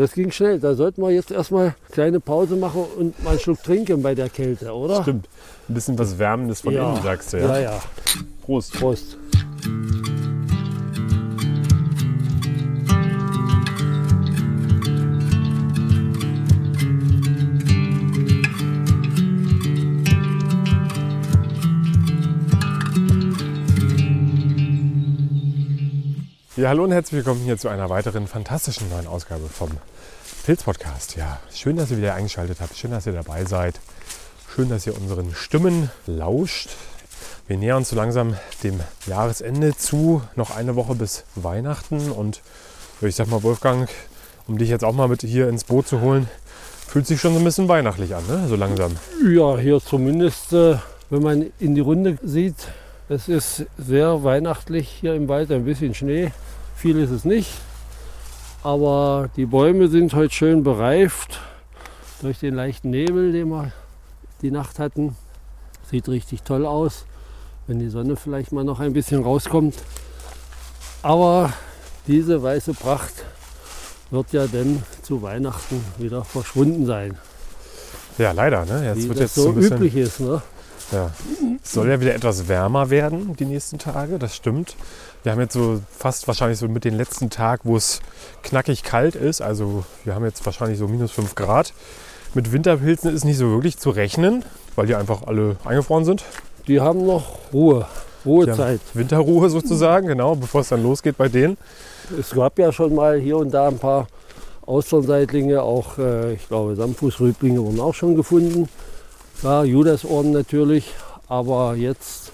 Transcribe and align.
Das 0.00 0.12
ging 0.14 0.30
schnell. 0.30 0.58
Da 0.58 0.74
sollten 0.74 1.02
wir 1.02 1.10
jetzt 1.10 1.30
erstmal 1.30 1.62
eine 1.64 1.74
kleine 1.92 2.20
Pause 2.20 2.56
machen 2.56 2.86
und 2.98 3.22
mal 3.22 3.30
einen 3.32 3.38
Schluck 3.38 3.62
trinken 3.62 4.00
bei 4.02 4.14
der 4.14 4.30
Kälte, 4.30 4.72
oder? 4.72 5.02
Stimmt. 5.02 5.28
Ein 5.68 5.74
bisschen 5.74 5.98
was 5.98 6.18
Wärmendes 6.18 6.62
von 6.62 6.72
Ja. 6.72 6.90
innen, 6.94 7.02
sagst 7.02 7.34
du, 7.34 7.36
Ja, 7.36 7.58
ja? 7.58 7.60
ja. 7.72 7.80
Prost. 8.46 8.72
Prost. 8.80 9.18
Ja, 26.60 26.68
hallo 26.68 26.84
und 26.84 26.92
herzlich 26.92 27.24
willkommen 27.24 27.40
hier 27.40 27.56
zu 27.56 27.70
einer 27.70 27.88
weiteren 27.88 28.26
fantastischen 28.26 28.90
neuen 28.90 29.06
Ausgabe 29.06 29.48
vom 29.48 29.70
Pilz-Podcast. 30.44 31.16
Ja, 31.16 31.40
schön, 31.50 31.78
dass 31.78 31.90
ihr 31.90 31.96
wieder 31.96 32.12
eingeschaltet 32.12 32.58
habt. 32.60 32.76
Schön, 32.76 32.90
dass 32.90 33.06
ihr 33.06 33.14
dabei 33.14 33.46
seid. 33.46 33.80
Schön, 34.54 34.68
dass 34.68 34.86
ihr 34.86 34.94
unseren 34.94 35.34
Stimmen 35.34 35.90
lauscht. 36.06 36.68
Wir 37.46 37.56
nähern 37.56 37.78
uns 37.78 37.88
so 37.88 37.96
langsam 37.96 38.36
dem 38.62 38.78
Jahresende 39.06 39.74
zu. 39.74 40.20
Noch 40.36 40.54
eine 40.54 40.76
Woche 40.76 40.94
bis 40.94 41.24
Weihnachten. 41.34 42.10
Und 42.10 42.42
ich 43.00 43.16
sag 43.16 43.28
mal, 43.28 43.42
Wolfgang, 43.42 43.88
um 44.46 44.58
dich 44.58 44.68
jetzt 44.68 44.84
auch 44.84 44.92
mal 44.92 45.08
mit 45.08 45.22
hier 45.22 45.48
ins 45.48 45.64
Boot 45.64 45.88
zu 45.88 46.02
holen, 46.02 46.28
fühlt 46.86 47.06
sich 47.06 47.22
schon 47.22 47.32
so 47.32 47.38
ein 47.38 47.44
bisschen 47.44 47.68
weihnachtlich 47.68 48.14
an, 48.14 48.26
ne? 48.26 48.48
So 48.48 48.56
langsam. 48.56 48.96
Ja, 49.26 49.56
hier 49.56 49.80
zumindest, 49.80 50.52
äh, 50.52 50.76
wenn 51.08 51.22
man 51.22 51.46
in 51.58 51.74
die 51.74 51.80
Runde 51.80 52.18
sieht, 52.22 52.68
es 53.08 53.28
ist 53.28 53.64
sehr 53.76 54.22
weihnachtlich 54.22 54.88
hier 55.00 55.14
im 55.14 55.26
Wald, 55.26 55.50
ein 55.50 55.64
bisschen 55.64 55.94
Schnee. 55.94 56.30
Viel 56.80 56.98
ist 56.98 57.10
es 57.10 57.26
nicht. 57.26 57.52
Aber 58.62 59.28
die 59.36 59.44
Bäume 59.44 59.88
sind 59.88 60.14
heute 60.14 60.32
schön 60.32 60.62
bereift 60.62 61.38
durch 62.22 62.38
den 62.38 62.54
leichten 62.54 62.88
Nebel, 62.88 63.32
den 63.32 63.50
wir 63.50 63.70
die 64.40 64.50
Nacht 64.50 64.78
hatten. 64.78 65.14
Sieht 65.90 66.08
richtig 66.08 66.40
toll 66.40 66.64
aus, 66.64 67.04
wenn 67.66 67.80
die 67.80 67.90
Sonne 67.90 68.16
vielleicht 68.16 68.52
mal 68.52 68.64
noch 68.64 68.80
ein 68.80 68.94
bisschen 68.94 69.22
rauskommt. 69.22 69.74
Aber 71.02 71.52
diese 72.06 72.42
weiße 72.42 72.72
Pracht 72.72 73.26
wird 74.10 74.32
ja 74.32 74.46
dann 74.46 74.82
zu 75.02 75.20
Weihnachten 75.20 75.84
wieder 75.98 76.24
verschwunden 76.24 76.86
sein. 76.86 77.18
Ja, 78.16 78.32
leider, 78.32 78.64
ne? 78.64 78.86
Jetzt 78.86 79.04
wie 79.04 79.08
wird 79.10 79.18
jetzt 79.20 79.34
so 79.34 79.42
so 79.42 79.52
bisschen. 79.52 79.76
üblich 79.76 79.96
ist. 79.96 80.20
Ne? 80.20 80.40
Ja. 80.92 81.10
Es 81.62 81.72
soll 81.72 81.90
ja 81.90 82.00
wieder 82.00 82.14
etwas 82.14 82.48
wärmer 82.48 82.88
werden 82.88 83.36
die 83.36 83.44
nächsten 83.44 83.78
Tage, 83.78 84.18
das 84.18 84.34
stimmt. 84.34 84.76
Wir 85.22 85.32
haben 85.32 85.40
jetzt 85.40 85.52
so 85.52 85.82
fast 85.90 86.26
wahrscheinlich 86.28 86.58
so 86.58 86.66
mit 86.68 86.84
dem 86.84 86.94
letzten 86.94 87.28
Tag, 87.28 87.60
wo 87.64 87.76
es 87.76 88.00
knackig 88.42 88.82
kalt 88.82 89.14
ist. 89.14 89.42
Also 89.42 89.84
wir 90.04 90.14
haben 90.14 90.24
jetzt 90.24 90.44
wahrscheinlich 90.46 90.78
so 90.78 90.88
minus 90.88 91.12
5 91.12 91.34
Grad. 91.34 91.74
Mit 92.32 92.52
Winterpilzen 92.52 93.14
ist 93.14 93.24
nicht 93.24 93.36
so 93.36 93.50
wirklich 93.50 93.76
zu 93.76 93.90
rechnen, 93.90 94.44
weil 94.76 94.86
die 94.86 94.94
einfach 94.94 95.26
alle 95.26 95.56
eingefroren 95.64 96.04
sind. 96.04 96.24
Die 96.68 96.80
haben 96.80 97.04
noch 97.04 97.38
Ruhe, 97.52 97.86
Ruhezeit. 98.24 98.80
Winterruhe 98.94 99.50
sozusagen, 99.50 100.06
genau, 100.06 100.36
bevor 100.36 100.62
es 100.62 100.68
dann 100.68 100.82
losgeht 100.82 101.18
bei 101.18 101.28
denen. 101.28 101.58
Es 102.18 102.30
gab 102.30 102.58
ja 102.58 102.72
schon 102.72 102.94
mal 102.94 103.18
hier 103.18 103.36
und 103.36 103.50
da 103.50 103.68
ein 103.68 103.78
paar 103.78 104.06
Austernseitlinge, 104.64 105.60
auch 105.60 105.98
äh, 105.98 106.34
ich 106.34 106.48
glaube 106.48 106.76
Samtfußrüblinge 106.76 107.60
wurden 107.62 107.80
auch 107.80 107.94
schon 107.94 108.14
gefunden. 108.14 108.68
Ja, 109.42 109.64
Judasohren 109.64 110.30
natürlich, 110.30 110.94
aber 111.28 111.74
jetzt 111.74 112.30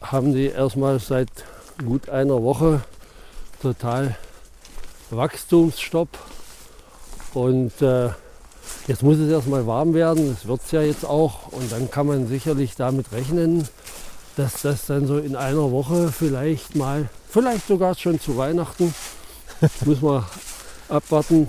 haben 0.00 0.32
sie 0.32 0.46
erstmal 0.46 1.00
seit 1.00 1.28
gut 1.84 2.08
einer 2.08 2.42
Woche 2.42 2.82
total 3.60 4.16
Wachstumsstopp 5.10 6.08
und 7.34 7.80
äh, 7.82 8.08
jetzt 8.86 9.02
muss 9.02 9.18
es 9.18 9.30
erstmal 9.30 9.66
warm 9.66 9.94
werden, 9.94 10.34
das 10.34 10.46
wird 10.46 10.60
es 10.64 10.70
ja 10.70 10.82
jetzt 10.82 11.04
auch 11.04 11.52
und 11.52 11.70
dann 11.70 11.90
kann 11.90 12.06
man 12.06 12.26
sicherlich 12.26 12.76
damit 12.76 13.12
rechnen, 13.12 13.68
dass 14.36 14.62
das 14.62 14.86
dann 14.86 15.06
so 15.06 15.18
in 15.18 15.36
einer 15.36 15.70
Woche 15.70 16.12
vielleicht 16.12 16.76
mal, 16.76 17.08
vielleicht 17.28 17.66
sogar 17.66 17.94
schon 17.94 18.20
zu 18.20 18.36
Weihnachten, 18.36 18.94
muss 19.84 20.00
man 20.00 20.24
abwarten, 20.88 21.48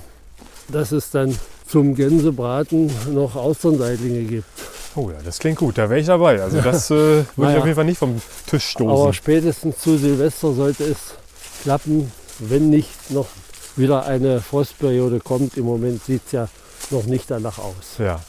dass 0.69 0.91
es 0.91 1.11
dann 1.11 1.37
zum 1.67 1.95
Gänsebraten 1.95 2.91
noch 3.13 3.35
Austernseitlinge 3.35 4.23
gibt. 4.23 4.47
Oh 4.97 5.11
ja, 5.11 5.17
das 5.23 5.37
klingt 5.37 5.59
gut, 5.59 5.77
da 5.77 5.89
wäre 5.89 5.99
ich 5.99 6.07
dabei. 6.07 6.41
Also 6.41 6.59
das 6.59 6.89
äh, 6.89 6.93
würde 6.95 7.21
ich 7.21 7.37
Naja. 7.37 7.57
auf 7.59 7.65
jeden 7.65 7.75
Fall 7.75 7.85
nicht 7.85 7.99
vom 7.99 8.19
Tisch 8.47 8.75
Aber 8.77 8.85
stoßen. 8.85 9.13
spätestens 9.13 9.77
zu 9.79 9.95
Silvester 9.97 10.53
sollte 10.53 10.85
es 10.85 11.13
klappen, 11.61 12.11
wenn 12.39 12.69
nicht 12.71 13.11
noch 13.11 13.27
wieder 13.75 14.05
eine 14.07 14.41
Frostperiode 14.41 15.19
kommt. 15.19 15.55
Im 15.55 15.65
Moment 15.65 16.03
sieht 16.03 16.23
es 16.25 16.31
ja 16.31 16.47
noch 16.89 17.05
nicht 17.05 17.29
danach 17.29 17.59
aus. 17.59 17.99
Ja. 17.99 18.19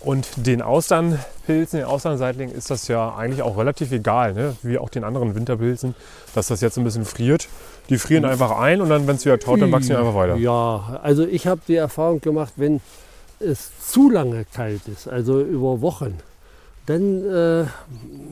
Und 0.00 0.26
den 0.36 0.60
Austernpilzen, 0.60 1.80
den 1.80 1.86
Austernseitlingen 1.86 2.54
ist 2.54 2.70
das 2.70 2.88
ja 2.88 3.14
eigentlich 3.14 3.42
auch 3.42 3.56
relativ 3.56 3.92
egal, 3.92 4.32
ne? 4.32 4.56
wie 4.62 4.78
auch 4.78 4.88
den 4.90 5.04
anderen 5.04 5.34
Winterpilzen, 5.36 5.94
dass 6.34 6.48
das 6.48 6.60
jetzt 6.60 6.78
ein 6.78 6.84
bisschen 6.84 7.04
friert. 7.04 7.48
Die 7.90 7.98
frieren 7.98 8.24
einfach 8.24 8.58
ein 8.58 8.80
und 8.80 8.90
dann, 8.90 9.06
wenn 9.06 9.16
es 9.16 9.24
wieder 9.24 9.38
taut, 9.38 9.60
dann 9.62 9.72
wachsen 9.72 9.90
die 9.90 9.96
einfach 9.96 10.14
weiter. 10.14 10.36
Ja, 10.36 11.00
also 11.02 11.24
ich 11.26 11.46
habe 11.46 11.60
die 11.66 11.76
Erfahrung 11.76 12.20
gemacht, 12.20 12.52
wenn 12.56 12.80
es 13.40 13.70
zu 13.86 14.10
lange 14.10 14.44
kalt 14.44 14.82
ist, 14.88 15.08
also 15.08 15.40
über 15.40 15.80
Wochen, 15.80 16.18
dann 16.86 17.24
äh, 17.24 17.66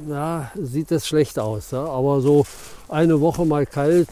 ja, 0.08 0.50
sieht 0.54 0.90
das 0.90 1.06
schlecht 1.06 1.38
aus. 1.38 1.70
Ja? 1.72 1.84
Aber 1.84 2.20
so 2.20 2.46
eine 2.88 3.20
Woche 3.20 3.44
mal 3.44 3.66
kalt, 3.66 4.08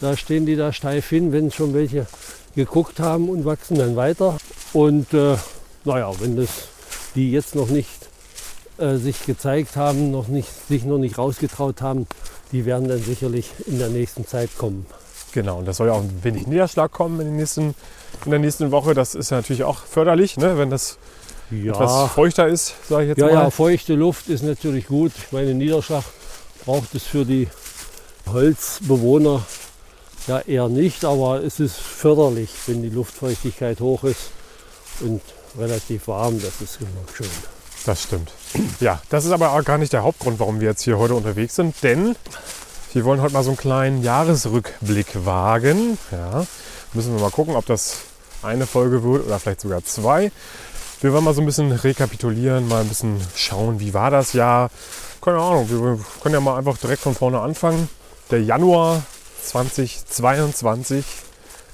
da 0.00 0.16
stehen 0.16 0.46
die 0.46 0.56
da 0.56 0.72
steif 0.72 1.08
hin, 1.08 1.32
wenn 1.32 1.50
schon 1.50 1.74
welche 1.74 2.06
geguckt 2.54 3.00
haben 3.00 3.28
und 3.28 3.44
wachsen 3.44 3.78
dann 3.78 3.96
weiter. 3.96 4.36
Und 4.72 5.14
äh, 5.14 5.36
naja, 5.84 6.12
wenn 6.20 6.36
das 6.36 6.68
die 7.14 7.30
jetzt 7.30 7.54
noch 7.54 7.68
nicht 7.68 7.88
äh, 8.78 8.96
sich 8.96 9.24
gezeigt 9.26 9.76
haben, 9.76 10.10
noch 10.10 10.28
nicht, 10.28 10.48
sich 10.68 10.84
noch 10.84 10.98
nicht 10.98 11.18
rausgetraut 11.18 11.82
haben, 11.82 12.06
die 12.52 12.64
werden 12.64 12.88
dann 12.88 13.02
sicherlich 13.02 13.50
in 13.66 13.78
der 13.78 13.88
nächsten 13.88 14.26
Zeit 14.26 14.50
kommen. 14.58 14.86
Genau, 15.32 15.58
und 15.58 15.66
das 15.66 15.78
soll 15.78 15.88
ja 15.88 15.94
auch 15.94 16.02
ein 16.02 16.20
wenig 16.22 16.46
Niederschlag 16.46 16.92
kommen 16.92 17.20
in, 17.20 17.26
den 17.26 17.36
nächsten, 17.36 17.74
in 18.24 18.30
der 18.30 18.40
nächsten 18.40 18.70
Woche. 18.70 18.94
Das 18.94 19.14
ist 19.14 19.30
ja 19.30 19.38
natürlich 19.38 19.64
auch 19.64 19.78
förderlich, 19.84 20.36
ne? 20.36 20.58
wenn 20.58 20.70
das 20.70 20.98
etwas 21.50 22.12
feuchter 22.12 22.46
ist, 22.48 22.74
sage 22.88 23.02
ich 23.04 23.08
jetzt 23.10 23.18
Ja, 23.18 23.26
mal. 23.26 23.32
ja, 23.34 23.50
feuchte 23.50 23.94
Luft 23.94 24.28
ist 24.28 24.42
natürlich 24.42 24.86
gut. 24.86 25.12
Ich 25.16 25.32
meine, 25.32 25.52
Niederschlag 25.54 26.04
braucht 26.64 26.94
es 26.94 27.02
für 27.02 27.24
die 27.24 27.48
Holzbewohner 28.32 29.42
ja 30.26 30.40
eher 30.40 30.68
nicht, 30.68 31.04
aber 31.04 31.42
es 31.42 31.60
ist 31.60 31.76
förderlich, 31.76 32.50
wenn 32.66 32.82
die 32.82 32.88
Luftfeuchtigkeit 32.90 33.80
hoch 33.80 34.04
ist 34.04 34.30
und 35.00 35.20
relativ 35.58 36.08
warm. 36.08 36.40
Das 36.40 36.60
ist 36.60 36.78
immer 36.80 36.90
schön. 37.14 37.26
Das 37.84 38.02
stimmt. 38.04 38.30
Ja, 38.80 39.02
das 39.10 39.24
ist 39.24 39.32
aber 39.32 39.52
auch 39.52 39.64
gar 39.64 39.76
nicht 39.78 39.92
der 39.92 40.04
Hauptgrund, 40.04 40.38
warum 40.38 40.60
wir 40.60 40.68
jetzt 40.68 40.82
hier 40.82 40.98
heute 40.98 41.14
unterwegs 41.14 41.56
sind, 41.56 41.74
denn 41.82 42.14
wir 42.92 43.04
wollen 43.04 43.20
heute 43.20 43.32
mal 43.34 43.42
so 43.42 43.50
einen 43.50 43.56
kleinen 43.56 44.02
Jahresrückblick 44.02 45.24
wagen. 45.26 45.98
Ja, 46.12 46.46
müssen 46.94 47.14
wir 47.14 47.20
mal 47.20 47.30
gucken, 47.30 47.56
ob 47.56 47.66
das 47.66 47.98
eine 48.42 48.66
Folge 48.66 49.02
wird 49.02 49.26
oder 49.26 49.38
vielleicht 49.38 49.60
sogar 49.60 49.84
zwei. 49.84 50.32
Wir 51.00 51.12
wollen 51.12 51.24
mal 51.24 51.34
so 51.34 51.40
ein 51.40 51.46
bisschen 51.46 51.72
rekapitulieren, 51.72 52.68
mal 52.68 52.82
ein 52.82 52.88
bisschen 52.88 53.20
schauen, 53.34 53.80
wie 53.80 53.94
war 53.94 54.10
das 54.10 54.32
Jahr. 54.32 54.70
Keine 55.20 55.38
Ahnung, 55.38 55.68
wir 55.68 55.98
können 56.22 56.34
ja 56.34 56.40
mal 56.40 56.58
einfach 56.58 56.78
direkt 56.78 57.02
von 57.02 57.14
vorne 57.14 57.40
anfangen. 57.40 57.88
Der 58.30 58.42
Januar 58.42 59.02
2022 59.42 61.04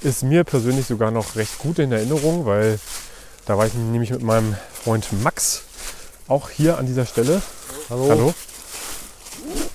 ist 0.00 0.22
mir 0.22 0.44
persönlich 0.44 0.86
sogar 0.86 1.10
noch 1.10 1.36
recht 1.36 1.58
gut 1.58 1.78
in 1.78 1.92
Erinnerung, 1.92 2.46
weil 2.46 2.78
da 3.46 3.58
war 3.58 3.66
ich 3.66 3.74
nämlich 3.74 4.10
mit 4.10 4.22
meinem 4.22 4.56
Freund 4.84 5.06
Max 5.22 5.62
auch 6.28 6.50
hier 6.50 6.78
an 6.78 6.86
dieser 6.86 7.06
Stelle. 7.06 7.42
Hallo? 7.90 8.06
Hallo. 8.08 8.34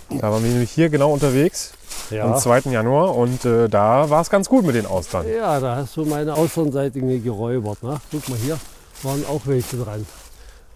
Da 0.10 0.32
waren 0.32 0.44
wir 0.44 0.52
nämlich 0.52 0.72
hier 0.72 0.90
genau 0.90 1.12
unterwegs 1.12 1.74
Ja. 2.14 2.26
am 2.26 2.38
2. 2.40 2.72
Januar 2.72 3.16
und 3.16 3.44
äh, 3.46 3.68
da 3.70 4.10
war 4.10 4.22
es 4.22 4.30
ganz 4.30 4.48
gut 4.50 4.66
mit 4.66 4.76
den 4.76 4.86
Austern. 4.86 5.26
ja, 5.28 5.60
da 5.60 5.76
hast 5.78 5.96
du 5.98 6.06
meine 6.06 6.34
Außenseitige 6.36 7.20
geräubert. 7.20 7.82
Ne? 7.84 8.00
Guck 8.12 8.30
mal 8.30 8.38
hier, 8.38 8.58
waren 9.04 9.26
auch 9.28 9.42
welche 9.46 9.78
dran. 9.78 10.06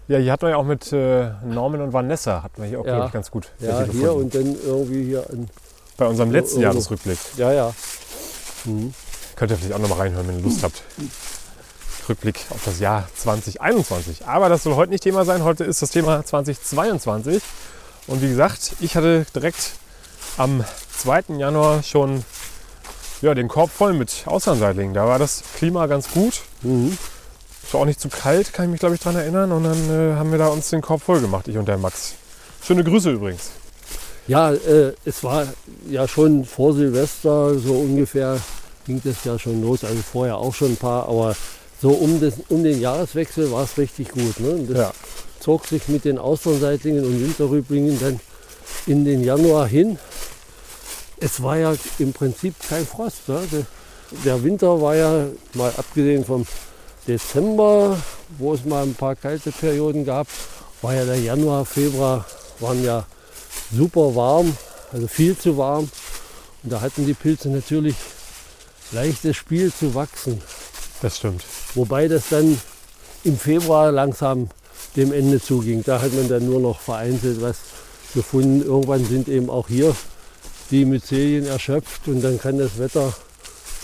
Ja, 0.08 0.18
hier 0.18 0.32
hatten 0.32 0.42
wir 0.46 0.50
ja 0.50 0.56
auch 0.56 0.64
mit 0.64 0.90
äh, 0.92 1.30
Norman 1.44 1.82
und 1.82 1.92
Vanessa, 1.92 2.42
hatten 2.42 2.62
wir 2.62 2.68
hier 2.68 2.80
auch, 2.80 2.86
Ja. 2.86 3.06
ich, 3.06 3.12
ganz 3.12 3.30
gut 3.30 3.48
Ja, 3.60 3.78
hier 3.84 3.86
gefunden. 3.86 4.08
und 4.22 4.34
dann 4.34 4.56
irgendwie 4.66 5.04
hier. 5.04 5.24
Bei 5.98 6.06
unserem 6.06 6.30
letzten 6.30 6.60
irgendwo. 6.60 6.74
Jahresrückblick. 6.78 7.18
ja, 7.36 7.52
ja. 7.52 7.74
Mhm. 8.64 8.94
Könnt 9.36 9.50
ihr 9.52 9.56
vielleicht 9.58 9.74
auch 9.74 9.78
noch 9.78 9.88
mal 9.88 9.98
reinhören, 9.98 10.26
wenn 10.28 10.38
ihr 10.38 10.42
Lust 10.44 10.62
habt. 10.62 10.82
Rückblick 12.08 12.46
auf 12.50 12.64
das 12.64 12.80
Jahr 12.80 13.06
2021. 13.16 14.26
Aber 14.26 14.48
das 14.48 14.62
soll 14.62 14.74
heute 14.76 14.90
nicht 14.90 15.02
Thema 15.02 15.24
sein. 15.24 15.44
Heute 15.44 15.64
ist 15.64 15.82
das 15.82 15.90
Thema 15.90 16.24
2022. 16.24 17.42
Und 18.06 18.22
wie 18.22 18.28
gesagt, 18.28 18.72
ich 18.80 18.96
hatte 18.96 19.26
direkt 19.34 19.72
am 20.38 20.64
2. 20.98 21.36
Januar 21.38 21.82
schon 21.82 22.24
ja, 23.22 23.34
den 23.34 23.48
Korb 23.48 23.70
voll 23.70 23.94
mit 23.94 24.24
Auslandsseitlingen. 24.26 24.94
Da 24.94 25.06
war 25.06 25.18
das 25.18 25.42
Klima 25.56 25.86
ganz 25.86 26.10
gut. 26.10 26.40
Mhm. 26.62 26.96
Es 27.66 27.74
war 27.74 27.82
auch 27.82 27.86
nicht 27.86 28.00
zu 28.00 28.08
kalt, 28.08 28.52
kann 28.52 28.66
ich 28.66 28.70
mich 28.72 28.80
glaube 28.80 28.94
ich 28.94 29.00
daran 29.00 29.20
erinnern. 29.20 29.52
Und 29.52 29.64
dann 29.64 29.90
äh, 29.90 30.14
haben 30.16 30.30
wir 30.30 30.38
da 30.38 30.48
uns 30.48 30.70
den 30.70 30.80
Korb 30.80 31.02
voll 31.02 31.20
gemacht, 31.20 31.48
ich 31.48 31.56
und 31.56 31.66
der 31.68 31.78
Max. 31.78 32.14
Schöne 32.64 32.84
Grüße 32.84 33.10
übrigens. 33.10 33.50
Ja, 34.26 34.52
äh, 34.52 34.92
es 35.04 35.24
war 35.24 35.46
ja 35.88 36.06
schon 36.06 36.44
vor 36.44 36.74
Silvester 36.74 37.58
so 37.58 37.74
ungefähr 37.74 38.38
ging 38.86 39.00
das 39.04 39.24
ja 39.24 39.38
schon 39.38 39.62
los. 39.62 39.84
Also 39.84 40.00
vorher 40.02 40.36
auch 40.38 40.54
schon 40.54 40.72
ein 40.72 40.76
paar, 40.76 41.08
aber 41.08 41.36
so 41.80 41.90
um, 41.90 42.20
das, 42.20 42.34
um 42.48 42.64
den 42.64 42.80
Jahreswechsel 42.80 43.50
war 43.52 43.64
es 43.64 43.76
richtig 43.78 44.10
gut. 44.10 44.40
Ne? 44.40 44.50
Und 44.50 44.70
das 44.70 44.78
Ja. 44.78 44.92
zog 45.40 45.66
sich 45.66 45.88
mit 45.88 46.04
den 46.04 46.18
Austernσeitlingen 46.18 47.04
und 47.04 47.20
Winterrüblingen 47.22 47.98
dann 48.00 48.20
in 48.86 49.04
den 49.04 49.22
Januar 49.22 49.66
hin. 49.68 49.98
Es 51.20 51.42
war 51.42 51.56
ja 51.56 51.74
im 51.98 52.12
Prinzip 52.12 52.54
kein 52.68 52.86
Frost. 52.86 53.28
Ne? 53.28 53.40
Der, 53.50 53.66
der 54.24 54.42
Winter 54.42 54.80
war 54.80 54.94
ja, 54.94 55.26
mal 55.54 55.72
abgesehen 55.76 56.24
vom 56.24 56.46
Dezember, 57.06 57.96
wo 58.38 58.54
es 58.54 58.64
mal 58.64 58.82
ein 58.82 58.94
paar 58.94 59.16
kalte 59.16 59.50
Perioden 59.50 60.04
gab, 60.04 60.28
war 60.82 60.94
ja 60.94 61.04
der 61.04 61.18
Januar, 61.18 61.64
Februar, 61.64 62.24
waren 62.60 62.84
ja 62.84 63.04
super 63.72 64.14
warm, 64.14 64.56
also 64.92 65.08
viel 65.08 65.36
zu 65.36 65.56
warm. 65.56 65.90
Und 66.62 66.72
da 66.72 66.80
hatten 66.80 67.06
die 67.06 67.14
Pilze 67.14 67.48
natürlich 67.48 67.96
leichtes 68.92 69.36
Spiel 69.36 69.72
zu 69.72 69.94
wachsen. 69.94 70.40
Das 71.02 71.16
stimmt. 71.16 71.44
Wobei 71.74 72.08
das 72.08 72.28
dann 72.30 72.60
im 73.24 73.38
Februar 73.38 73.92
langsam 73.92 74.48
dem 74.96 75.12
Ende 75.12 75.40
zuging. 75.40 75.82
Da 75.84 76.00
hat 76.00 76.12
man 76.12 76.28
dann 76.28 76.46
nur 76.46 76.60
noch 76.60 76.80
vereinzelt 76.80 77.40
was 77.40 77.56
gefunden. 78.14 78.62
Irgendwann 78.62 79.04
sind 79.04 79.28
eben 79.28 79.50
auch 79.50 79.68
hier 79.68 79.94
die 80.70 80.84
Myzelien 80.84 81.46
erschöpft 81.46 82.08
und 82.08 82.22
dann 82.22 82.38
kann 82.38 82.58
das 82.58 82.78
Wetter 82.78 83.12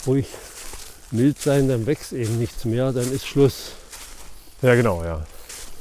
ruhig 0.07 0.27
mild 1.11 1.41
sein, 1.41 1.69
dann 1.69 1.87
wächst 1.87 2.13
eben 2.13 2.39
nichts 2.39 2.65
mehr, 2.65 2.93
dann 2.93 3.11
ist 3.13 3.27
Schluss. 3.27 3.73
Ja, 4.63 4.75
genau, 4.75 5.03
ja. 5.05 5.25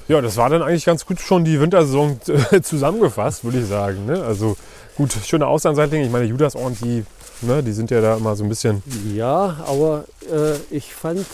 Ja, 0.07 0.21
das 0.21 0.35
war 0.35 0.49
dann 0.49 0.61
eigentlich 0.61 0.85
ganz 0.85 1.05
gut 1.05 1.19
schon 1.21 1.45
die 1.45 1.59
Wintersaison 1.59 2.19
zusammengefasst, 2.61 3.43
würde 3.43 3.59
ich 3.59 3.67
sagen. 3.67 4.05
Ne? 4.05 4.21
Also 4.23 4.57
gut, 4.97 5.13
schöne 5.25 5.47
Auslandseitlinge. 5.47 6.05
Ich 6.05 6.11
meine, 6.11 6.25
Judasohren, 6.25 6.77
die, 6.81 7.05
ne, 7.41 7.63
die 7.63 7.71
sind 7.71 7.89
ja 7.89 8.01
da 8.01 8.17
immer 8.17 8.35
so 8.35 8.43
ein 8.43 8.49
bisschen. 8.49 8.83
Ja, 9.13 9.57
aber 9.65 10.05
äh, 10.29 10.55
ich 10.75 10.93
fand 10.93 11.25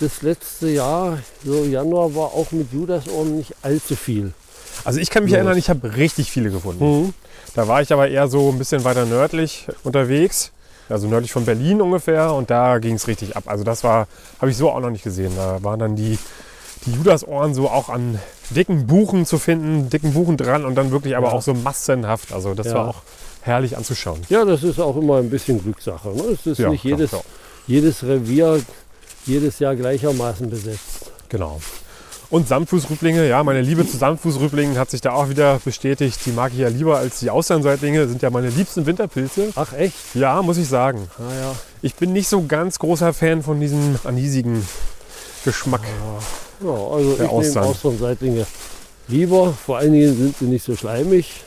das 0.00 0.22
letzte 0.22 0.68
Jahr, 0.68 1.18
so 1.44 1.64
Januar, 1.64 2.14
war 2.14 2.26
auch 2.34 2.50
mit 2.50 2.72
Judasohren 2.72 3.36
nicht 3.36 3.54
allzu 3.62 3.94
viel. 3.94 4.32
Also 4.84 4.98
ich 5.00 5.10
kann 5.10 5.24
mich 5.24 5.32
Los. 5.32 5.38
erinnern, 5.38 5.58
ich 5.58 5.68
habe 5.70 5.96
richtig 5.96 6.30
viele 6.30 6.50
gefunden. 6.50 6.84
Mhm. 7.06 7.14
Da 7.54 7.68
war 7.68 7.82
ich 7.82 7.92
aber 7.92 8.08
eher 8.08 8.28
so 8.28 8.48
ein 8.50 8.58
bisschen 8.58 8.84
weiter 8.84 9.04
nördlich 9.04 9.66
unterwegs. 9.84 10.52
Also 10.88 11.06
nördlich 11.08 11.32
von 11.32 11.44
Berlin 11.44 11.80
ungefähr. 11.80 12.32
Und 12.34 12.50
da 12.50 12.78
ging 12.78 12.94
es 12.94 13.06
richtig 13.08 13.36
ab. 13.36 13.44
Also 13.46 13.64
das 13.64 13.84
war, 13.84 14.06
habe 14.40 14.50
ich 14.50 14.56
so 14.56 14.70
auch 14.70 14.80
noch 14.80 14.90
nicht 14.90 15.04
gesehen. 15.04 15.32
Da 15.36 15.62
waren 15.62 15.78
dann 15.78 15.96
die, 15.96 16.18
die 16.86 16.92
Judasohren 16.92 17.54
so 17.54 17.68
auch 17.68 17.88
an 17.88 18.18
dicken 18.50 18.86
Buchen 18.86 19.24
zu 19.26 19.38
finden, 19.38 19.88
dicken 19.90 20.12
Buchen 20.12 20.36
dran 20.36 20.64
und 20.64 20.74
dann 20.74 20.90
wirklich 20.90 21.16
aber 21.16 21.28
Ja. 21.28 21.32
auch 21.34 21.42
so 21.42 21.54
massenhaft. 21.54 22.32
Also 22.32 22.54
das 22.54 22.66
Ja. 22.68 22.74
war 22.74 22.88
auch 22.88 23.02
herrlich 23.42 23.76
anzuschauen. 23.76 24.20
Ja, 24.28 24.44
das 24.44 24.62
ist 24.62 24.78
auch 24.80 24.96
immer 24.96 25.18
ein 25.18 25.30
bisschen 25.30 25.62
Glückssache. 25.62 26.08
Ne? 26.10 26.22
Es 26.32 26.46
ist 26.46 26.58
Ja, 26.58 26.68
nicht 26.70 26.84
jedes, 26.84 27.10
jedes 27.66 28.02
Revier 28.02 28.60
jedes 29.24 29.58
Jahr 29.60 29.76
gleichermaßen 29.76 30.50
besetzt. 30.50 31.12
Genau. 31.28 31.60
Und 32.32 32.48
Samtfußrüblinge, 32.48 33.28
ja, 33.28 33.44
meine 33.44 33.60
Liebe 33.60 33.86
zu 33.86 33.98
Samtfußrüblingen 33.98 34.78
hat 34.78 34.90
sich 34.90 35.02
da 35.02 35.12
auch 35.12 35.28
wieder 35.28 35.60
bestätigt. 35.62 36.18
Die 36.24 36.30
mag 36.32 36.52
ich 36.54 36.60
ja 36.60 36.68
lieber 36.68 36.96
als 36.96 37.18
die 37.20 37.28
Austernseitlinge, 37.28 38.08
sind 38.08 38.22
ja 38.22 38.30
meine 38.30 38.48
liebsten 38.48 38.86
Winterpilze. 38.86 39.50
Ach 39.54 39.74
echt? 39.74 39.94
Ja, 40.14 40.40
muss 40.40 40.56
ich 40.56 40.66
sagen. 40.66 41.10
Ah 41.18 41.22
ja. 41.38 41.54
Ich 41.82 41.94
bin 41.94 42.14
nicht 42.14 42.28
so 42.28 42.42
ganz 42.46 42.78
großer 42.78 43.12
Fan 43.12 43.42
von 43.42 43.60
diesem 43.60 43.98
anisigen 44.04 44.66
Geschmack. 45.44 45.82
ja 46.64 46.68
also 46.70 47.10
ich 47.12 47.16
Der 47.18 47.26
nehme 47.26 47.30
Austern. 47.38 47.64
Austernseitlinge 47.64 48.46
lieber. 49.08 49.52
Vor 49.66 49.76
allen 49.76 49.92
Dingen 49.92 50.16
sind 50.16 50.38
sie 50.38 50.46
nicht 50.46 50.64
so 50.64 50.74
schleimig. 50.74 51.42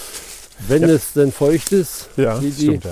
Wenn 0.68 0.82
Ja. 0.82 0.88
es 0.88 1.14
denn 1.14 1.32
feucht 1.32 1.72
ist, 1.72 2.08
Ja, 2.18 2.42
wie 2.42 2.50
die 2.50 2.62
stimmt, 2.66 2.84
ja. 2.84 2.90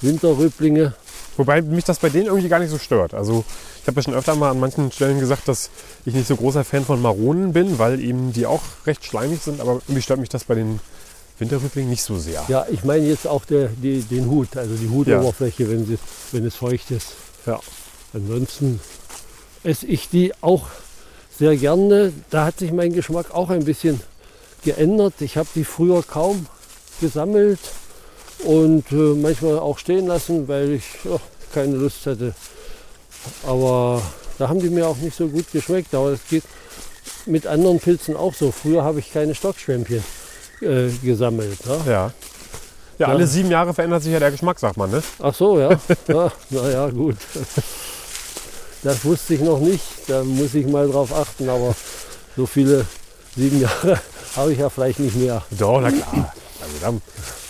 Winterrüblinge. 0.00 0.94
Wobei 1.36 1.62
mich 1.62 1.84
das 1.84 1.98
bei 1.98 2.08
denen 2.08 2.26
irgendwie 2.26 2.48
gar 2.48 2.58
nicht 2.58 2.70
so 2.70 2.78
stört. 2.78 3.14
Also 3.14 3.44
ich 3.82 3.86
habe 3.86 3.96
ja 4.00 4.02
schon 4.02 4.14
öfter 4.14 4.34
mal 4.34 4.50
an 4.50 4.60
manchen 4.60 4.90
Stellen 4.90 5.20
gesagt, 5.20 5.48
dass 5.48 5.70
ich 6.04 6.14
nicht 6.14 6.26
so 6.26 6.36
großer 6.36 6.64
Fan 6.64 6.84
von 6.84 7.00
Maronen 7.00 7.52
bin, 7.52 7.78
weil 7.78 8.00
eben 8.00 8.32
die 8.32 8.46
auch 8.46 8.62
recht 8.86 9.04
schleimig 9.04 9.42
sind. 9.42 9.60
Aber 9.60 9.74
irgendwie 9.86 10.02
stört 10.02 10.20
mich 10.20 10.28
das 10.28 10.44
bei 10.44 10.54
den 10.54 10.80
Winterrüblingen 11.38 11.90
nicht 11.90 12.02
so 12.02 12.18
sehr. 12.18 12.44
Ja, 12.48 12.66
ich 12.70 12.84
meine 12.84 13.06
jetzt 13.06 13.26
auch 13.26 13.44
der, 13.44 13.68
die, 13.68 14.00
den 14.00 14.26
Hut, 14.30 14.56
also 14.56 14.74
die 14.74 14.88
Hutoberfläche, 14.88 15.70
wenn, 15.70 15.86
sie, 15.86 15.98
wenn 16.32 16.44
es 16.46 16.54
feucht 16.54 16.90
ist. 16.90 17.08
Ja. 17.44 17.60
Ansonsten 18.14 18.80
esse 19.62 19.86
ich 19.86 20.08
die 20.08 20.32
auch 20.40 20.68
sehr 21.38 21.56
gerne. 21.56 22.12
Da 22.30 22.46
hat 22.46 22.58
sich 22.58 22.72
mein 22.72 22.92
Geschmack 22.92 23.34
auch 23.34 23.50
ein 23.50 23.64
bisschen 23.64 24.00
geändert. 24.64 25.14
Ich 25.20 25.36
habe 25.36 25.48
die 25.54 25.64
früher 25.64 26.02
kaum 26.02 26.46
gesammelt 27.00 27.60
und 28.44 28.90
äh, 28.92 28.94
manchmal 28.94 29.58
auch 29.58 29.78
stehen 29.78 30.06
lassen, 30.06 30.46
weil 30.48 30.72
ich 30.72 30.84
ja, 31.04 31.18
keine 31.54 31.76
Lust 31.76 32.06
hatte. 32.06 32.34
Aber 33.46 34.02
da 34.38 34.48
haben 34.48 34.60
die 34.60 34.70
mir 34.70 34.86
auch 34.86 34.96
nicht 34.98 35.16
so 35.16 35.26
gut 35.28 35.50
geschmeckt. 35.52 35.94
Aber 35.94 36.10
es 36.10 36.20
geht 36.28 36.44
mit 37.24 37.46
anderen 37.46 37.80
Pilzen 37.80 38.16
auch 38.16 38.34
so. 38.34 38.52
Früher 38.52 38.84
habe 38.84 39.00
ich 39.00 39.12
keine 39.12 39.34
Stockschwämmchen 39.34 40.04
äh, 40.60 40.88
gesammelt. 41.02 41.64
Ne? 41.66 41.78
Ja. 41.86 41.92
Ja, 41.92 42.12
Ja. 42.98 43.06
alle 43.08 43.26
sieben 43.26 43.50
Jahre 43.50 43.74
verändert 43.74 44.02
sich 44.02 44.12
ja 44.12 44.18
der 44.20 44.30
Geschmack, 44.30 44.58
sagt 44.58 44.76
man. 44.76 44.90
Ne? 44.90 45.02
Ach 45.20 45.34
so, 45.34 45.58
ja. 45.58 45.70
ja 46.08 46.32
naja, 46.50 46.88
gut. 46.90 47.16
Das 48.82 49.04
wusste 49.04 49.34
ich 49.34 49.40
noch 49.40 49.58
nicht. 49.58 49.82
Da 50.06 50.22
muss 50.22 50.54
ich 50.54 50.66
mal 50.66 50.88
drauf 50.88 51.12
achten. 51.12 51.48
Aber 51.48 51.74
so 52.36 52.46
viele 52.46 52.86
sieben 53.34 53.60
Jahre 53.60 54.00
habe 54.36 54.52
ich 54.52 54.58
ja 54.58 54.68
vielleicht 54.70 55.00
nicht 55.00 55.16
mehr. 55.16 55.42
Doch, 55.50 55.80
na 55.80 55.90
klar. 55.90 56.32
Also 56.62 56.74
da 56.80 56.92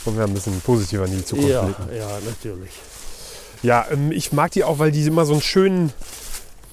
wollen 0.06 0.16
wir 0.16 0.24
ein 0.24 0.32
bisschen 0.34 0.60
positiver 0.60 1.04
in 1.04 1.12
die 1.16 1.24
Zukunft 1.24 1.50
Ja, 1.50 1.62
blicken. 1.64 1.88
ja, 1.96 2.08
natürlich. 2.24 2.70
Ja, 3.62 3.86
ähm, 3.90 4.12
ich 4.12 4.32
mag 4.32 4.50
die 4.52 4.64
auch, 4.64 4.78
weil 4.78 4.92
die 4.92 5.04
immer 5.06 5.24
so 5.26 5.32
einen 5.32 5.42
schönen, 5.42 5.92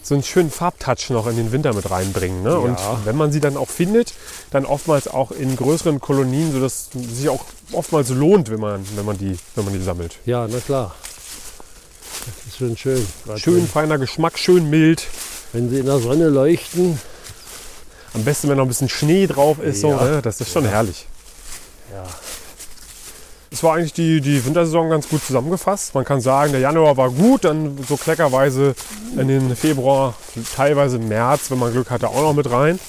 so 0.03 0.13
einen 0.15 0.23
schönen 0.23 0.51
Farbtouch 0.51 1.09
noch 1.09 1.27
in 1.27 1.37
den 1.37 1.51
Winter 1.51 1.73
mit 1.73 1.89
reinbringen. 1.89 2.43
Ne? 2.43 2.57
Und 2.59 2.77
Ja. 2.77 2.99
wenn 3.05 3.15
man 3.15 3.31
sie 3.31 3.39
dann 3.39 3.57
auch 3.57 3.69
findet, 3.69 4.13
dann 4.51 4.65
oftmals 4.65 5.07
auch 5.07 5.31
in 5.31 5.55
größeren 5.55 5.99
Kolonien, 5.99 6.51
sodass 6.51 6.89
es 6.93 7.17
sich 7.19 7.29
auch 7.29 7.45
oftmals 7.71 8.09
lohnt, 8.09 8.51
wenn 8.51 8.59
man, 8.59 8.85
wenn 8.95 9.05
man, 9.05 9.17
die, 9.17 9.37
wenn 9.55 9.65
man 9.65 9.73
die 9.73 9.81
sammelt. 9.81 10.17
Ja, 10.25 10.47
na 10.49 10.59
klar. 10.59 10.93
Das 12.25 12.47
ist 12.53 12.57
schon 12.57 12.77
schön. 12.77 13.07
Schön 13.37 13.67
feiner 13.67 13.97
Geschmack, 13.97 14.37
schön 14.37 14.69
mild. 14.69 15.07
Wenn, 15.51 15.69
sie 15.69 15.79
in 15.79 15.85
der 15.85 15.99
Sonne 15.99 16.29
leuchten. 16.29 16.99
Am 18.13 18.23
besten, 18.23 18.47
wenn 18.49 18.57
noch 18.57 18.65
ein 18.65 18.67
bisschen 18.67 18.89
Schnee 18.89 19.25
drauf 19.25 19.59
ist. 19.59 19.81
So, 19.81 19.89
Ja. 19.89 20.03
ne? 20.03 20.21
Das 20.21 20.39
ist 20.39 20.51
schon 20.51 20.65
Ja. 20.65 20.71
herrlich. 20.71 21.07
Ja, 21.91 22.03
Es 23.53 23.61
war 23.61 23.75
eigentlich 23.75 23.93
die, 23.93 24.19
die 24.19 24.43
Wintersaison 24.43 24.89
ganz 24.89 25.07
gut 25.07 25.23
zusammengefasst. 25.23 25.93
Man 25.93 26.05
kann 26.05 26.19
sagen, 26.21 26.53
der 26.53 26.61
Januar 26.61 26.97
war 26.97 27.11
gut, 27.11 27.45
dann 27.45 27.77
so 27.87 27.97
kleckerweise 27.97 28.73
in 29.15 29.27
den 29.27 29.55
Februar, 29.55 30.15
teilweise 30.55 30.97
März, 30.97 31.51
wenn 31.51 31.59
man 31.59 31.71
Glück 31.71 31.91
hatte, 31.91 32.07
auch 32.09 32.21
noch 32.23 32.33
mit 32.33 32.49
rein. 32.49 32.79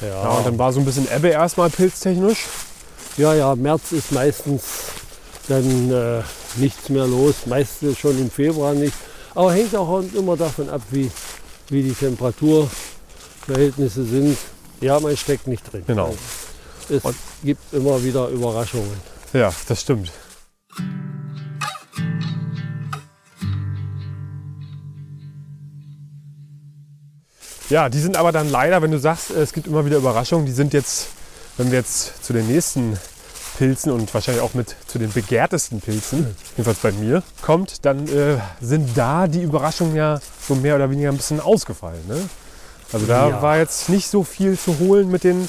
Ja, 0.00 0.06
ja, 0.08 0.28
und 0.30 0.46
dann 0.46 0.56
war 0.56 0.72
so 0.72 0.78
ein 0.78 0.84
bisschen 0.84 1.08
Ebbe 1.14 1.28
erstmal 1.30 1.68
pilztechnisch. 1.68 2.46
ja, 3.16 3.34
ja, 3.34 3.56
März 3.56 3.90
ist 3.90 4.12
meistens 4.12 4.62
dann 5.48 5.90
äh, 5.92 6.22
nichts 6.56 6.88
mehr 6.90 7.08
los. 7.08 7.34
Meistens 7.46 7.98
schon 7.98 8.16
im 8.18 8.30
Februar 8.30 8.72
nicht. 8.72 8.94
Aber 9.34 9.52
hängt 9.52 9.74
auch 9.74 10.00
immer 10.14 10.36
davon 10.36 10.70
ab, 10.70 10.82
wie, 10.92 11.10
wie 11.70 11.82
die 11.82 11.92
Temperaturverhältnisse 11.92 14.04
sind. 14.04 14.38
Ja, 14.80 15.00
man 15.00 15.16
steckt 15.16 15.48
nicht 15.48 15.72
drin. 15.72 15.82
Genau. 15.88 16.14
Es 16.88 17.02
Und- 17.04 17.16
gibt 17.42 17.72
immer 17.72 18.00
wieder 18.04 18.28
Überraschungen. 18.28 19.13
Ja, 19.34 19.52
das 19.68 19.80
stimmt. 19.82 20.10
Ja, 27.70 27.88
die 27.88 27.98
sind 27.98 28.16
aber 28.16 28.30
dann 28.30 28.50
leider, 28.50 28.82
wenn 28.82 28.90
du 28.90 28.98
sagst, 28.98 29.30
es 29.30 29.52
gibt 29.52 29.66
immer 29.66 29.86
wieder 29.86 29.96
Überraschungen, 29.96 30.46
die 30.46 30.52
sind 30.52 30.74
jetzt, 30.74 31.08
wenn 31.56 31.70
wir 31.70 31.78
jetzt 31.78 32.24
zu 32.24 32.32
den 32.32 32.46
nächsten 32.46 32.98
Pilzen 33.58 33.90
und 33.90 34.12
wahrscheinlich 34.12 34.42
auch 34.42 34.54
mit 34.54 34.74
zu 34.86 34.98
den 34.98 35.10
begehrtesten 35.12 35.80
Pilzen, 35.80 36.36
jedenfalls 36.56 36.78
bei 36.80 36.92
mir, 36.92 37.22
kommt, 37.40 37.84
dann 37.86 38.06
äh, 38.08 38.36
sind 38.60 38.90
da 38.96 39.26
die 39.26 39.42
Überraschungen 39.42 39.96
ja 39.96 40.20
so 40.46 40.54
mehr 40.56 40.76
oder 40.76 40.90
weniger 40.90 41.08
ein 41.10 41.16
bisschen 41.16 41.40
ausgefallen. 41.40 42.02
Ne? 42.06 42.28
Also 42.92 43.06
da 43.06 43.28
Ja. 43.30 43.42
war 43.42 43.58
jetzt 43.58 43.88
nicht 43.88 44.08
so 44.08 44.24
viel 44.24 44.58
zu 44.58 44.78
holen 44.80 45.10
mit 45.10 45.24
den 45.24 45.48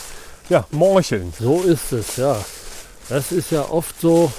ja, 0.50 0.66
Morcheln. 0.72 1.34
So 1.38 1.64
ist 1.64 1.92
es, 1.92 2.16
ja. 2.18 2.38
Das 3.10 3.32
ist 3.32 3.52
ja 3.52 3.70
oft 3.70 4.00
so, 4.02 4.32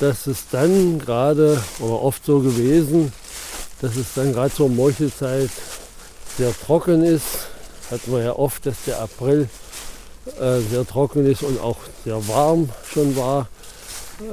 dass 0.00 0.26
es 0.26 0.44
dann 0.50 0.98
gerade, 0.98 1.62
oder 1.78 2.02
oft 2.02 2.24
so 2.24 2.40
gewesen, 2.40 3.12
dass 3.80 3.96
es 3.96 4.06
dann 4.14 4.32
gerade 4.32 4.52
zur 4.54 4.68
Meuchelzeit 4.68 5.50
sehr 6.38 6.52
trocken 6.66 7.02
ist. 7.04 7.24
Hat 7.90 8.06
man 8.08 8.24
ja 8.24 8.32
oft, 8.34 8.64
dass 8.66 8.76
der 8.86 9.00
April 9.00 9.48
äh, 10.40 10.58
sehr 10.70 10.86
trocken 10.86 11.30
ist 11.30 11.42
und 11.42 11.60
auch 11.60 11.76
sehr 12.04 12.26
warm 12.28 12.68
schon 12.92 13.16
war. 13.16 13.48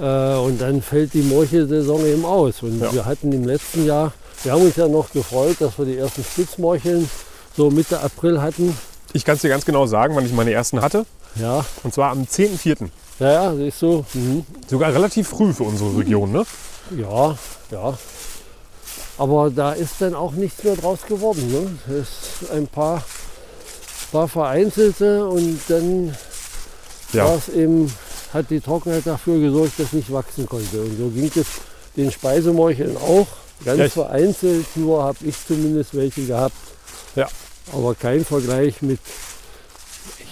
Äh, 0.02 0.38
und 0.40 0.60
dann 0.62 0.82
fällt 0.82 1.14
die 1.14 1.22
Morchelsaison 1.22 2.06
eben 2.06 2.26
aus. 2.26 2.64
Und 2.64 2.80
Ja. 2.82 2.92
wir 2.94 3.06
hatten 3.06 3.32
im 3.34 3.44
letzten 3.44 3.86
Jahr, 3.86 4.14
wir 4.44 4.54
haben 4.54 4.64
uns 4.64 4.76
ja 4.78 4.88
noch 4.88 5.12
gefreut, 5.12 5.58
dass 5.60 5.78
wir 5.78 5.86
die 5.86 5.98
ersten 5.98 6.24
Spitzmorcheln 6.24 7.10
so 7.56 7.70
Mitte 7.70 8.00
April 8.00 8.42
hatten. 8.42 8.76
Ich 9.12 9.24
kann 9.26 9.36
es 9.36 9.42
dir 9.42 9.50
ganz 9.50 9.66
genau 9.66 9.86
sagen, 9.86 10.16
wann 10.16 10.26
ich 10.26 10.32
meine 10.34 10.52
ersten 10.52 10.82
hatte. 10.82 11.06
Ja, 11.36 11.66
Und 11.84 11.94
zwar 11.94 12.12
am 12.12 12.24
10.04. 12.24 12.90
ja, 13.20 13.32
ja 13.32 13.56
siehst 13.56 13.82
du. 13.82 14.06
Mhm. 14.14 14.46
Sogar 14.68 14.94
relativ 14.94 15.28
früh 15.30 15.54
für 15.54 15.64
unsere 15.64 15.98
Region. 15.98 16.32
Ne? 16.32 16.44
Ja, 16.98 17.38
ja. 17.72 17.98
Aber 19.18 19.50
da 19.52 19.74
ist 19.74 19.96
dann 20.00 20.16
auch 20.16 20.32
nichts 20.32 20.64
mehr 20.64 20.76
draus 20.76 21.00
geworden. 21.08 21.52
Ne? 21.52 21.94
Es 21.94 22.42
ist 22.42 22.52
ein 22.52 22.68
paar, 22.68 23.04
paar 24.12 24.28
vereinzelte 24.28 25.28
und 25.28 25.60
dann 25.68 26.16
Ja. 27.14 27.26
war 27.26 27.36
es 27.36 27.50
eben, 27.50 27.94
hat 28.34 28.50
die 28.50 28.60
Trockenheit 28.60 29.06
dafür 29.06 29.40
gesorgt, 29.40 29.80
dass 29.80 29.94
nicht 29.94 30.12
wachsen 30.12 30.48
konnte. 30.48 30.82
Und 30.82 30.98
so 30.98 31.10
ging 31.10 31.32
es 31.36 31.46
den 31.96 32.12
Speisemorcheln 32.12 32.98
auch. 32.98 33.28
Ganz 33.64 33.80
Ja, 33.80 33.90
vereinzelt, 33.90 34.66
nur 34.76 35.04
habe 35.04 35.18
ich 35.22 35.36
zumindest 35.48 35.96
welche 35.96 36.26
gehabt. 36.26 36.56
Ja. 37.16 37.28
Aber 37.72 37.96
kein 37.96 38.26
Vergleich 38.26 38.82
mit, 38.82 39.00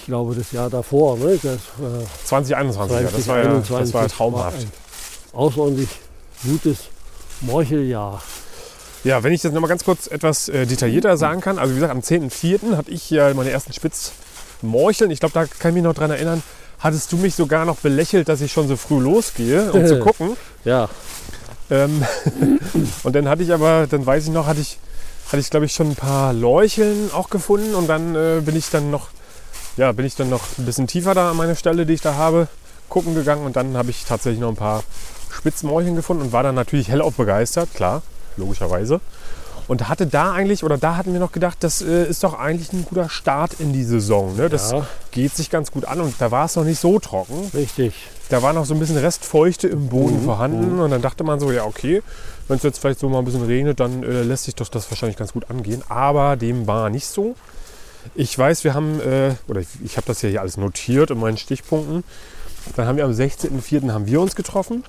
ich 0.02 0.06
glaube, 0.06 0.34
das 0.34 0.50
Jahr 0.50 0.68
davor. 0.68 1.16
Ne? 1.16 1.38
Das 1.42 1.54
äh, 1.54 2.04
2021, 2.24 2.96
ja, 2.96 3.02
das 3.16 3.28
war 3.28 3.38
ja, 3.38 3.44
das 3.44 3.70
war 3.70 3.80
ja 3.80 3.86
2021 3.86 4.16
traumhaft. 4.16 4.58
ein 4.58 4.72
außerordentlich 5.32 5.88
gutes 6.44 6.78
Morcheljahr. 7.40 8.20
Ja, 9.04 9.22
wenn 9.22 9.32
ich 9.32 9.42
das 9.42 9.52
nochmal 9.52 9.68
ganz 9.68 9.84
kurz 9.84 10.06
etwas 10.08 10.48
äh, 10.48 10.66
detaillierter 10.66 11.16
sagen 11.16 11.40
kann. 11.40 11.58
Also 11.58 11.70
wie 11.72 11.76
gesagt, 11.76 11.92
am 11.92 12.00
10.04. 12.00 12.76
hatte 12.76 12.90
ich 12.90 13.10
ja 13.10 13.32
meine 13.34 13.50
ersten 13.50 13.72
Spitzmorcheln. 13.72 15.10
Ich 15.10 15.20
glaube, 15.20 15.34
da 15.34 15.44
kann 15.46 15.70
ich 15.70 15.74
mich 15.74 15.82
noch 15.84 15.94
dran 15.94 16.10
erinnern. 16.10 16.42
Hattest 16.80 17.12
du 17.12 17.16
mich 17.16 17.34
sogar 17.36 17.64
noch 17.64 17.76
belächelt, 17.76 18.28
dass 18.28 18.40
ich 18.40 18.50
schon 18.52 18.66
so 18.66 18.76
früh 18.76 19.00
losgehe, 19.00 19.72
um 19.72 19.86
zu 19.86 19.98
gucken. 20.04 20.36
Ja, 20.64 20.88
Ähm, 21.70 22.04
und 23.04 23.14
dann 23.14 23.28
hatte 23.28 23.42
ich 23.44 23.52
aber, 23.52 23.86
dann 23.88 24.04
weiß 24.04 24.24
ich 24.24 24.30
noch, 24.30 24.46
hatte 24.46 24.60
ich, 24.60 24.78
hatte 25.28 25.38
ich 25.38 25.48
glaube 25.50 25.66
ich 25.66 25.72
schon 25.72 25.90
ein 25.90 25.96
paar 25.96 26.32
Leucheln 26.32 27.10
auch 27.12 27.30
gefunden 27.30 27.74
und 27.74 27.86
dann 27.88 28.14
äh, 28.14 28.40
bin 28.44 28.56
ich 28.56 28.68
dann 28.70 28.90
noch, 28.90 29.08
ja, 29.76 29.92
bin 29.92 30.04
ich 30.06 30.14
dann 30.16 30.28
noch 30.28 30.42
ein 30.58 30.64
bisschen 30.64 30.86
tiefer 30.86 31.14
da 31.14 31.30
an 31.30 31.36
meine 31.36 31.56
Stelle, 31.56 31.86
die 31.86 31.94
ich 31.94 32.00
da 32.00 32.14
habe, 32.14 32.48
gucken 32.88 33.14
gegangen 33.14 33.44
und 33.46 33.56
dann 33.56 33.76
habe 33.76 33.90
ich 33.90 34.04
tatsächlich 34.04 34.40
noch 34.40 34.50
ein 34.50 34.56
paar 34.56 34.82
Spitzmorcheln 35.30 35.96
gefunden 35.96 36.22
und 36.24 36.32
war 36.32 36.42
dann 36.42 36.54
natürlich 36.54 36.88
hellauf 36.88 37.14
begeistert, 37.14 37.72
klar, 37.74 38.02
logischerweise. 38.36 39.00
Und 39.68 39.88
hatte 39.88 40.06
da 40.06 40.32
eigentlich, 40.32 40.64
oder 40.64 40.76
da 40.76 40.96
hatten 40.96 41.12
wir 41.12 41.20
noch 41.20 41.32
gedacht, 41.32 41.58
das 41.60 41.80
äh, 41.80 42.04
ist 42.06 42.22
doch 42.24 42.38
eigentlich 42.38 42.72
ein 42.72 42.84
guter 42.84 43.08
Start 43.08 43.54
in 43.54 43.72
die 43.72 43.84
Saison. 43.84 44.36
Ne? 44.36 44.48
Das 44.50 44.72
Ja. 44.72 44.86
geht 45.12 45.34
sich 45.34 45.48
ganz 45.50 45.70
gut 45.70 45.84
an 45.86 46.00
und 46.00 46.14
da 46.20 46.30
war 46.30 46.44
es 46.44 46.56
noch 46.56 46.64
nicht 46.64 46.80
so 46.80 46.98
trocken. 46.98 47.50
richtig. 47.54 47.94
Da 48.28 48.42
war 48.42 48.52
noch 48.52 48.64
so 48.66 48.74
ein 48.74 48.80
bisschen 48.80 48.96
Restfeuchte 48.96 49.68
im 49.68 49.88
Boden 49.88 50.18
Mhm, 50.20 50.24
vorhanden 50.24 50.80
und 50.80 50.90
dann 50.90 51.00
dachte 51.00 51.22
man 51.22 51.38
so, 51.38 51.52
ja 51.52 51.64
okay, 51.64 52.02
wenn 52.48 52.56
es 52.56 52.62
jetzt 52.62 52.78
vielleicht 52.80 52.98
so 52.98 53.08
mal 53.08 53.20
ein 53.20 53.24
bisschen 53.24 53.44
regnet, 53.44 53.78
dann 53.78 54.02
äh, 54.02 54.22
lässt 54.22 54.44
sich 54.44 54.54
doch 54.54 54.68
das 54.68 54.90
wahrscheinlich 54.90 55.16
ganz 55.16 55.32
gut 55.32 55.48
angehen. 55.48 55.82
Aber 55.88 56.36
dem 56.36 56.66
war 56.66 56.90
nicht 56.90 57.06
so. 57.06 57.36
Ich 58.14 58.36
weiß, 58.36 58.64
wir 58.64 58.74
haben, 58.74 59.00
äh, 59.00 59.34
oder 59.48 59.60
ich, 59.60 59.68
ich 59.84 59.96
habe 59.96 60.06
das 60.06 60.22
ja 60.22 60.28
hier 60.28 60.40
alles 60.40 60.56
notiert 60.56 61.10
in 61.10 61.18
meinen 61.20 61.36
Stichpunkten. 61.38 62.04
Dann 62.76 62.86
haben 62.86 62.96
wir 62.96 63.04
am 63.04 63.12
16.04. 63.12 63.90
haben 63.92 64.06
wir 64.06 64.20
uns 64.20 64.34
getroffen, 64.36 64.84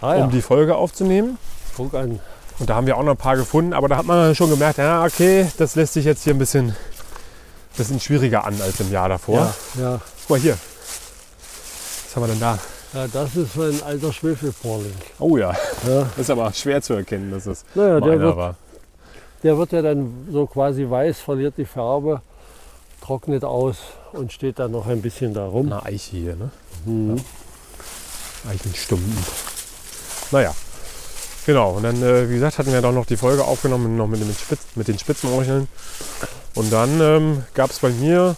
Ah 0.00 0.14
ja, 0.16 0.24
um 0.24 0.30
die 0.30 0.42
Folge 0.42 0.76
aufzunehmen. 0.76 1.38
guck 1.76 1.94
an. 1.94 2.20
Und 2.58 2.68
da 2.70 2.74
haben 2.74 2.86
wir 2.86 2.96
auch 2.96 3.02
noch 3.02 3.12
ein 3.12 3.16
paar 3.16 3.36
gefunden, 3.36 3.72
aber 3.72 3.88
da 3.88 3.96
hat 3.98 4.06
man 4.06 4.34
schon 4.34 4.50
gemerkt, 4.50 4.78
ja 4.78 5.04
okay, 5.04 5.46
das 5.58 5.74
lässt 5.76 5.92
sich 5.94 6.04
jetzt 6.04 6.24
hier 6.24 6.34
ein 6.34 6.38
bisschen, 6.38 6.74
bisschen 7.76 8.00
schwieriger 8.00 8.44
an 8.44 8.60
als 8.60 8.80
im 8.80 8.90
Jahr 8.90 9.08
davor. 9.08 9.54
Ja, 9.76 9.82
ja. 9.82 10.00
Guck 10.22 10.30
mal 10.30 10.38
hier. 10.40 10.56
Was 12.06 12.16
haben 12.16 12.22
wir 12.22 12.28
denn 12.28 12.40
da? 12.40 12.58
ja, 12.94 13.06
das 13.06 13.36
ist 13.36 13.56
ein 13.56 13.82
alter 13.86 14.12
Schwefelporling. 14.12 14.94
Oh 15.18 15.36
ja, 15.36 15.50
Ja. 15.86 16.02
das 16.02 16.08
ist 16.18 16.30
aber 16.30 16.52
schwer 16.52 16.80
zu 16.82 16.94
erkennen, 16.94 17.30
dass 17.30 17.46
es 17.46 17.64
Naja, 17.74 18.00
der 18.00 18.18
wird, 18.20 18.36
war. 18.36 18.56
Der 19.42 19.58
wird 19.58 19.72
ja 19.72 19.82
dann 19.82 20.28
so 20.30 20.46
quasi 20.46 20.88
weiß, 20.88 21.20
verliert 21.20 21.54
die 21.56 21.64
Farbe, 21.64 22.22
trocknet 23.00 23.44
aus 23.44 23.76
und 24.12 24.32
steht 24.32 24.58
dann 24.58 24.72
noch 24.72 24.86
ein 24.86 25.02
bisschen 25.02 25.34
da 25.34 25.46
rum. 25.46 25.66
Eine 25.66 25.84
Eiche 25.84 26.16
hier, 26.16 26.36
ne? 26.36 26.50
Mhm. 26.84 27.20
Eichenstumpen. 28.48 29.16
Naja, 30.30 30.54
genau. 31.46 31.72
Und 31.72 31.82
dann, 31.82 32.02
äh, 32.02 32.28
wie 32.28 32.34
gesagt, 32.34 32.58
hatten 32.58 32.72
wir 32.72 32.80
dann 32.80 32.94
noch 32.94 33.06
die 33.06 33.16
Folge 33.16 33.44
aufgenommen, 33.44 33.96
noch 33.96 34.06
mit, 34.06 34.20
den 34.20 34.32
Spitz, 34.34 34.60
mit 34.74 34.88
den 34.88 34.98
Spitzenmorcheln. 34.98 35.68
Und 36.54 36.72
dann 36.72 37.00
ähm, 37.00 37.44
gab 37.54 37.70
es 37.70 37.78
bei 37.78 37.90
mir 37.90 38.36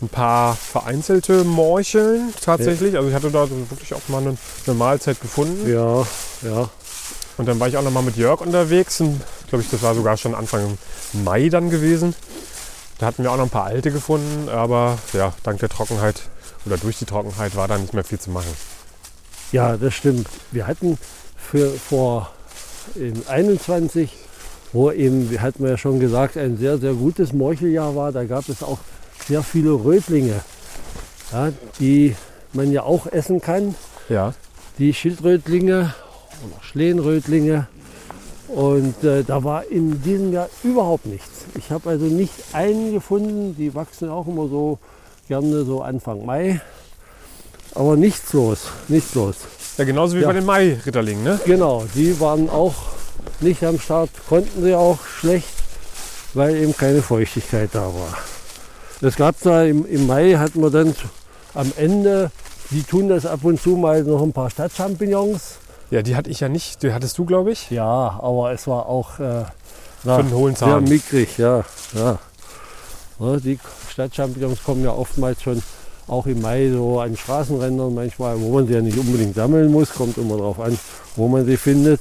ein 0.00 0.08
paar 0.08 0.54
vereinzelte 0.54 1.44
Morcheln 1.44 2.32
tatsächlich. 2.40 2.96
Also 2.96 3.08
ich 3.08 3.14
hatte 3.14 3.30
da 3.30 3.48
wirklich 3.50 3.94
auch 3.94 4.08
mal 4.08 4.18
eine, 4.18 4.36
eine 4.66 4.74
Mahlzeit 4.76 5.20
gefunden. 5.20 5.68
Ja, 5.68 6.06
ja. 6.42 6.70
Und 7.38 7.46
dann 7.46 7.58
war 7.60 7.68
ich 7.68 7.76
auch 7.76 7.82
noch 7.82 7.90
mal 7.90 8.02
mit 8.02 8.16
Jörg 8.16 8.40
unterwegs. 8.40 9.00
Und 9.00 9.20
glaube 9.48 9.62
ich, 9.62 9.70
das 9.70 9.82
war 9.82 9.94
sogar 9.94 10.16
schon 10.16 10.34
Anfang 10.34 10.76
Mai 11.12 11.48
dann 11.48 11.70
gewesen. 11.70 12.14
Da 12.98 13.06
hatten 13.06 13.22
wir 13.22 13.32
auch 13.32 13.36
noch 13.36 13.44
ein 13.44 13.50
paar 13.50 13.64
alte 13.64 13.90
gefunden. 13.90 14.48
Aber 14.48 14.98
ja, 15.12 15.32
dank 15.44 15.60
der 15.60 15.68
Trockenheit 15.68 16.22
oder 16.66 16.76
durch 16.76 16.98
die 16.98 17.04
Trockenheit 17.04 17.56
war 17.56 17.68
da 17.68 17.78
nicht 17.78 17.94
mehr 17.94 18.04
viel 18.04 18.18
zu 18.18 18.30
machen. 18.30 18.52
Ja, 19.52 19.76
das 19.76 19.94
stimmt. 19.94 20.28
Wir 20.50 20.66
hatten 20.66 20.98
für 21.36 21.70
vor 21.70 22.30
im 22.94 23.22
21, 23.28 24.12
wo 24.72 24.90
eben, 24.90 25.30
wie 25.30 25.40
hatten 25.40 25.62
wir 25.62 25.70
ja 25.70 25.78
schon 25.78 26.00
gesagt, 26.00 26.36
ein 26.36 26.58
sehr, 26.58 26.78
sehr 26.78 26.92
gutes 26.92 27.32
Morcheljahr 27.32 27.96
war, 27.96 28.12
da 28.12 28.24
gab 28.24 28.48
es 28.48 28.62
auch 28.62 28.78
sehr 29.26 29.42
viele 29.42 29.72
Rötlinge, 29.72 30.40
ja, 31.32 31.52
die 31.78 32.16
man 32.52 32.72
ja 32.72 32.82
auch 32.82 33.06
essen 33.06 33.40
kann. 33.40 33.74
Ja. 34.08 34.34
Die 34.78 34.92
Schildrötlinge 34.92 35.94
oder 36.46 36.62
Schlehenrötlinge. 36.62 37.66
Und 38.48 39.04
äh, 39.04 39.24
da 39.24 39.44
war 39.44 39.66
in 39.66 40.02
diesem 40.02 40.32
Jahr 40.32 40.48
überhaupt 40.64 41.04
nichts. 41.06 41.44
Ich 41.58 41.70
habe 41.70 41.90
also 41.90 42.06
nicht 42.06 42.32
einen 42.54 42.92
gefunden, 42.92 43.54
die 43.56 43.74
wachsen 43.74 44.08
auch 44.08 44.26
immer 44.26 44.48
so 44.48 44.78
gerne 45.28 45.64
so 45.64 45.82
Anfang 45.82 46.24
Mai. 46.24 46.60
Aber 47.74 47.96
nichts 47.96 48.32
los, 48.32 48.68
nichts 48.88 49.14
los. 49.14 49.36
Ja, 49.76 49.84
genauso 49.84 50.16
wie 50.16 50.22
Ja. 50.22 50.28
bei 50.28 50.32
den 50.32 50.46
Mai-Ritterlingen, 50.46 51.22
ne? 51.22 51.38
Genau, 51.44 51.84
die 51.94 52.18
waren 52.20 52.48
auch 52.48 52.74
nicht 53.40 53.62
am 53.62 53.78
Start, 53.78 54.08
konnten 54.28 54.62
sie 54.64 54.74
auch 54.74 54.98
schlecht, 55.04 55.48
weil 56.34 56.56
eben 56.56 56.74
keine 56.76 57.02
Feuchtigkeit 57.02 57.68
da 57.72 57.82
war. 57.82 58.16
Das 59.00 59.14
gab 59.16 59.36
da 59.42 59.62
im, 59.64 59.84
im 59.86 60.06
Mai, 60.06 60.34
hatten 60.34 60.60
wir 60.62 60.70
dann 60.70 60.94
am 61.54 61.70
Ende, 61.76 62.30
die 62.70 62.82
tun 62.82 63.08
das 63.08 63.26
ab 63.26 63.44
und 63.44 63.60
zu 63.60 63.70
mal 63.76 64.02
noch 64.02 64.22
ein 64.22 64.32
paar 64.32 64.50
Stadtchampignons. 64.50 65.58
Ja, 65.90 66.02
die 66.02 66.16
hatte 66.16 66.30
ich 66.30 66.40
ja 66.40 66.48
nicht. 66.48 66.82
Die 66.82 66.92
hattest 66.92 67.16
du, 67.18 67.24
glaube 67.24 67.52
ich. 67.52 67.70
Ja, 67.70 68.18
aber 68.20 68.52
es 68.52 68.66
war 68.66 68.86
auch 68.86 69.18
äh, 69.18 69.44
Für 69.44 69.52
na, 70.04 70.16
einen 70.18 70.32
hohlen 70.32 70.54
sehr 70.54 70.68
Zahn. 70.68 70.84
mickrig, 70.84 71.38
ja. 71.38 71.64
ja. 71.94 72.18
Ja, 73.18 73.36
die 73.36 73.58
Stadtchampignons 73.90 74.62
kommen 74.62 74.84
ja 74.84 74.92
oftmals 74.92 75.42
schon 75.42 75.62
auch 76.06 76.26
im 76.26 76.40
Mai 76.40 76.70
so 76.70 77.00
an 77.00 77.16
Straßenrändern 77.16 77.94
manchmal, 77.94 78.40
wo 78.40 78.54
man 78.54 78.66
sie 78.66 78.74
ja 78.74 78.80
nicht 78.80 78.96
unbedingt 78.96 79.34
sammeln 79.34 79.70
muss, 79.70 79.92
kommt 79.92 80.16
immer 80.16 80.36
darauf 80.36 80.60
an, 80.60 80.78
wo 81.16 81.28
man 81.28 81.44
sie 81.44 81.56
findet. 81.56 82.00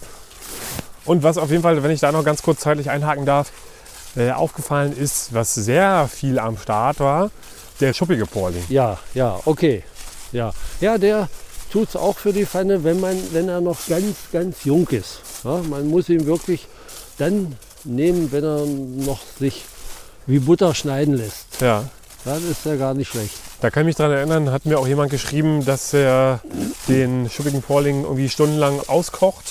Und 1.05 1.23
was 1.23 1.37
auf 1.37 1.49
jeden 1.49 1.63
Fall, 1.63 1.81
wenn 1.83 1.91
ich 1.91 1.99
da 1.99 2.11
noch 2.11 2.23
ganz 2.23 2.41
kurz 2.41 2.59
zeitlich 2.61 2.89
einhaken 2.89 3.25
darf, 3.25 3.51
äh, 4.15 4.31
aufgefallen 4.31 4.95
ist, 4.95 5.33
was 5.33 5.53
sehr 5.55 6.07
viel 6.07 6.39
am 6.39 6.57
Start 6.57 6.99
war, 6.99 7.31
der 7.79 7.93
schuppige 7.93 8.25
Porling. 8.25 8.63
Ja, 8.69 8.97
ja, 9.13 9.39
okay. 9.45 9.83
Ja, 10.31 10.51
ja 10.79 10.97
der 10.97 11.29
tut 11.71 11.89
es 11.89 11.95
auch 11.95 12.17
für 12.17 12.33
die 12.33 12.45
Pfanne, 12.45 12.83
wenn, 12.83 12.99
man, 12.99 13.17
wenn 13.31 13.49
er 13.49 13.61
noch 13.61 13.77
ganz, 13.87 14.15
ganz 14.31 14.63
jung 14.63 14.87
ist. 14.89 15.19
Ja, 15.43 15.61
man 15.69 15.87
muss 15.87 16.09
ihn 16.09 16.25
wirklich 16.25 16.67
dann 17.17 17.55
nehmen, 17.83 18.31
wenn 18.31 18.43
er 18.43 18.65
noch 18.65 19.19
sich 19.39 19.63
wie 20.25 20.39
Butter 20.39 20.73
schneiden 20.75 21.15
lässt. 21.15 21.61
Ja. 21.61 21.85
Dann 22.25 22.49
ist 22.49 22.65
er 22.65 22.77
gar 22.77 22.93
nicht 22.93 23.09
schlecht. 23.09 23.35
Da 23.61 23.69
kann 23.69 23.83
ich 23.83 23.87
mich 23.87 23.95
dran 23.95 24.11
erinnern, 24.11 24.51
hat 24.51 24.65
mir 24.65 24.77
auch 24.77 24.87
jemand 24.87 25.09
geschrieben, 25.11 25.65
dass 25.65 25.93
er 25.93 26.41
den 26.87 27.29
schuppigen 27.29 27.61
Porling 27.61 28.03
irgendwie 28.03 28.29
stundenlang 28.29 28.81
auskocht 28.87 29.45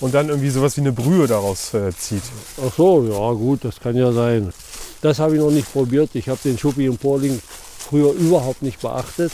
und 0.00 0.12
dann 0.12 0.28
irgendwie 0.28 0.50
sowas 0.50 0.76
wie 0.76 0.80
eine 0.80 0.92
Brühe 0.92 1.26
daraus 1.26 1.72
äh, 1.74 1.92
zieht. 1.96 2.24
Ach 2.58 2.72
so, 2.76 3.04
ja 3.04 3.32
gut, 3.32 3.64
das 3.64 3.80
kann 3.80 3.96
ja 3.96 4.12
sein. 4.12 4.52
Das 5.00 5.18
habe 5.18 5.36
ich 5.36 5.40
noch 5.40 5.50
nicht 5.50 5.72
probiert. 5.72 6.10
Ich 6.14 6.28
habe 6.28 6.40
den 6.44 6.58
Schuppi 6.58 6.88
und 6.88 7.00
Porling 7.00 7.40
früher 7.78 8.12
überhaupt 8.12 8.62
nicht 8.62 8.80
beachtet, 8.80 9.32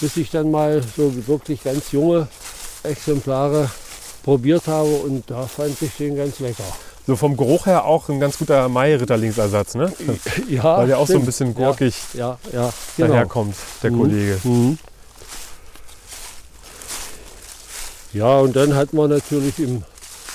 bis 0.00 0.16
ich 0.16 0.30
dann 0.30 0.50
mal 0.50 0.82
so 0.96 1.12
wirklich 1.26 1.62
ganz 1.62 1.92
junge 1.92 2.28
Exemplare 2.82 3.70
probiert 4.22 4.66
habe 4.66 4.88
und 4.88 5.30
da 5.30 5.46
fand 5.46 5.80
ich 5.82 5.92
den 5.96 6.16
ganz 6.16 6.38
lecker. 6.40 6.64
So 7.06 7.16
vom 7.16 7.36
Geruch 7.36 7.66
her 7.66 7.84
auch 7.84 8.08
ein 8.08 8.18
ganz 8.18 8.38
guter 8.38 8.68
Mai-Ritterlingsersatz, 8.70 9.74
ne? 9.74 9.92
Ja, 10.48 10.78
Weil 10.78 10.86
der 10.86 10.98
auch 10.98 11.06
so 11.06 11.18
ein 11.18 11.26
bisschen 11.26 11.54
gurkig 11.54 11.94
Ja, 12.14 12.38
ja, 12.52 12.62
ja 12.62 12.72
genau. 12.96 13.08
daherkommt, 13.10 13.54
der 13.82 13.90
Mhm. 13.90 13.98
Kollege. 13.98 14.40
Mhm. 14.44 14.78
Ja, 18.12 18.38
und 18.38 18.54
dann 18.56 18.74
hatten 18.74 18.96
wir 18.96 19.08
natürlich 19.08 19.58
im 19.58 19.82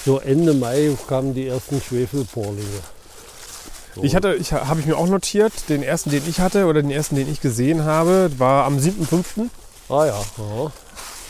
so 0.05 0.19
Ende 0.19 0.53
Mai 0.53 0.95
kamen 1.07 1.33
die 1.33 1.47
ersten 1.47 1.81
Schwefelporlinge. 1.81 2.63
So. 3.99 4.03
Ich 4.05 4.15
hatte, 4.15 4.33
ich 4.35 4.53
habe 4.53 4.79
ich 4.79 4.85
mir 4.85 4.97
auch 4.97 5.07
notiert, 5.07 5.53
den 5.69 5.83
ersten, 5.83 6.09
den 6.09 6.23
ich 6.27 6.39
hatte 6.39 6.65
oder 6.65 6.81
den 6.81 6.91
ersten, 6.91 7.15
den 7.15 7.31
ich 7.31 7.41
gesehen 7.41 7.83
habe, 7.83 8.31
war 8.37 8.65
am 8.65 8.77
7.5. 8.77 9.49
Ah 9.89 10.05
ja. 10.05 10.19
ja. 10.37 10.71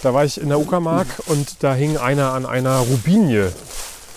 Da 0.04 0.14
war 0.14 0.24
ich 0.24 0.40
in 0.40 0.50
der 0.50 0.60
Uckermark 0.60 1.08
und 1.26 1.64
da 1.64 1.74
hing 1.74 1.98
einer 1.98 2.34
an 2.34 2.46
einer 2.46 2.78
Rubinie. 2.80 3.52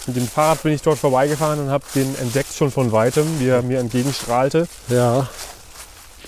Mit 0.06 0.16
dem 0.16 0.28
Fahrrad 0.28 0.62
bin 0.62 0.72
ich 0.72 0.82
dort 0.82 0.98
vorbeigefahren 0.98 1.60
und 1.60 1.70
habe 1.70 1.84
den 1.94 2.14
entdeckt 2.20 2.54
schon 2.54 2.70
von 2.70 2.92
weitem, 2.92 3.26
wie 3.38 3.48
er 3.48 3.62
mir 3.62 3.78
entgegenstrahlte. 3.78 4.68
Ja, 4.88 5.28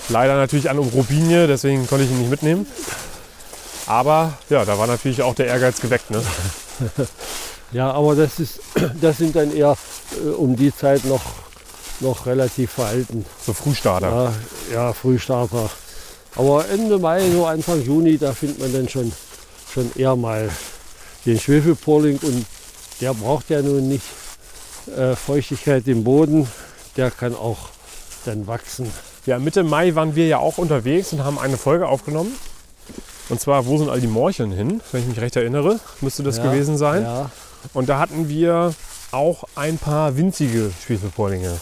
Leider 0.09 0.37
natürlich 0.37 0.69
an 0.69 0.79
Rubinie, 0.79 1.47
deswegen 1.47 1.87
konnte 1.87 2.05
ich 2.05 2.11
ihn 2.11 2.19
nicht 2.19 2.31
mitnehmen. 2.31 2.67
Aber 3.87 4.35
ja, 4.51 4.65
da 4.65 4.79
war 4.79 4.87
natürlich 4.87 5.23
auch 5.23 5.35
der 5.35 5.47
Ehrgeiz 5.47 5.81
geweckt. 5.81 6.11
Ne? 6.11 6.23
Ja, 7.73 7.91
aber 7.91 8.15
das, 8.15 8.39
ist, 8.39 8.61
das 9.01 9.19
sind 9.19 9.35
dann 9.35 9.53
eher 9.53 9.77
äh, 10.25 10.29
um 10.29 10.55
die 10.55 10.73
Zeit 10.73 11.05
noch, 11.07 11.23
noch 12.05 12.27
relativ 12.27 12.71
verhalten. 12.73 13.25
So 13.45 13.53
Frühstarter. 13.53 14.33
Ja, 14.71 14.75
ja, 14.75 14.93
Frühstarter. 14.93 15.69
Aber 16.37 16.69
Ende 16.69 16.99
Mai, 16.99 17.29
so 17.31 17.47
Anfang 17.47 17.83
Juni, 17.83 18.19
da 18.19 18.33
findet 18.33 18.61
man 18.61 18.73
dann 18.73 18.89
schon, 18.89 19.13
schon 19.73 19.91
eher 19.97 20.17
mal 20.17 20.49
den 21.27 21.39
Schwefelporling 21.39 22.19
und 22.23 22.47
der 23.01 23.15
braucht 23.15 23.51
ja 23.51 23.63
nun 23.63 23.89
nicht 23.89 24.05
äh, 24.97 25.17
Feuchtigkeit 25.17 25.87
im 25.89 26.05
Boden, 26.05 26.49
der 26.97 27.11
kann 27.11 27.35
auch 27.35 27.59
dann 28.25 28.47
wachsen. 28.47 28.91
Ja, 29.27 29.39
Mitte 29.39 29.63
Mai 29.65 29.95
waren 29.95 30.15
wir 30.17 30.27
ja 30.27 30.39
auch 30.39 30.59
unterwegs 30.59 31.13
und 31.13 31.25
haben 31.25 31.39
eine 31.39 31.57
Folge 31.57 31.89
aufgenommen. 31.89 32.35
Und 33.31 33.41
zwar, 33.41 33.67
wo 33.67 33.79
sind 33.79 33.89
all 33.89 34.01
die 34.01 34.07
Morcheln 34.07 34.53
hin? 34.53 34.83
Wenn 34.93 35.03
ich 35.03 35.09
mich 35.09 35.21
recht 35.21 35.37
erinnere, 35.37 35.81
müsste 36.03 36.23
das 36.23 36.37
Ja, 36.37 36.45
gewesen 36.45 36.77
sein. 36.77 37.03
Ja. 37.03 37.31
Und 37.73 37.89
da 37.89 37.99
hatten 37.99 38.29
wir 38.29 38.75
auch 39.13 39.45
ein 39.55 39.79
paar 39.79 40.17
winzige 40.19 40.71
Schwefelporlinge. 40.85 41.59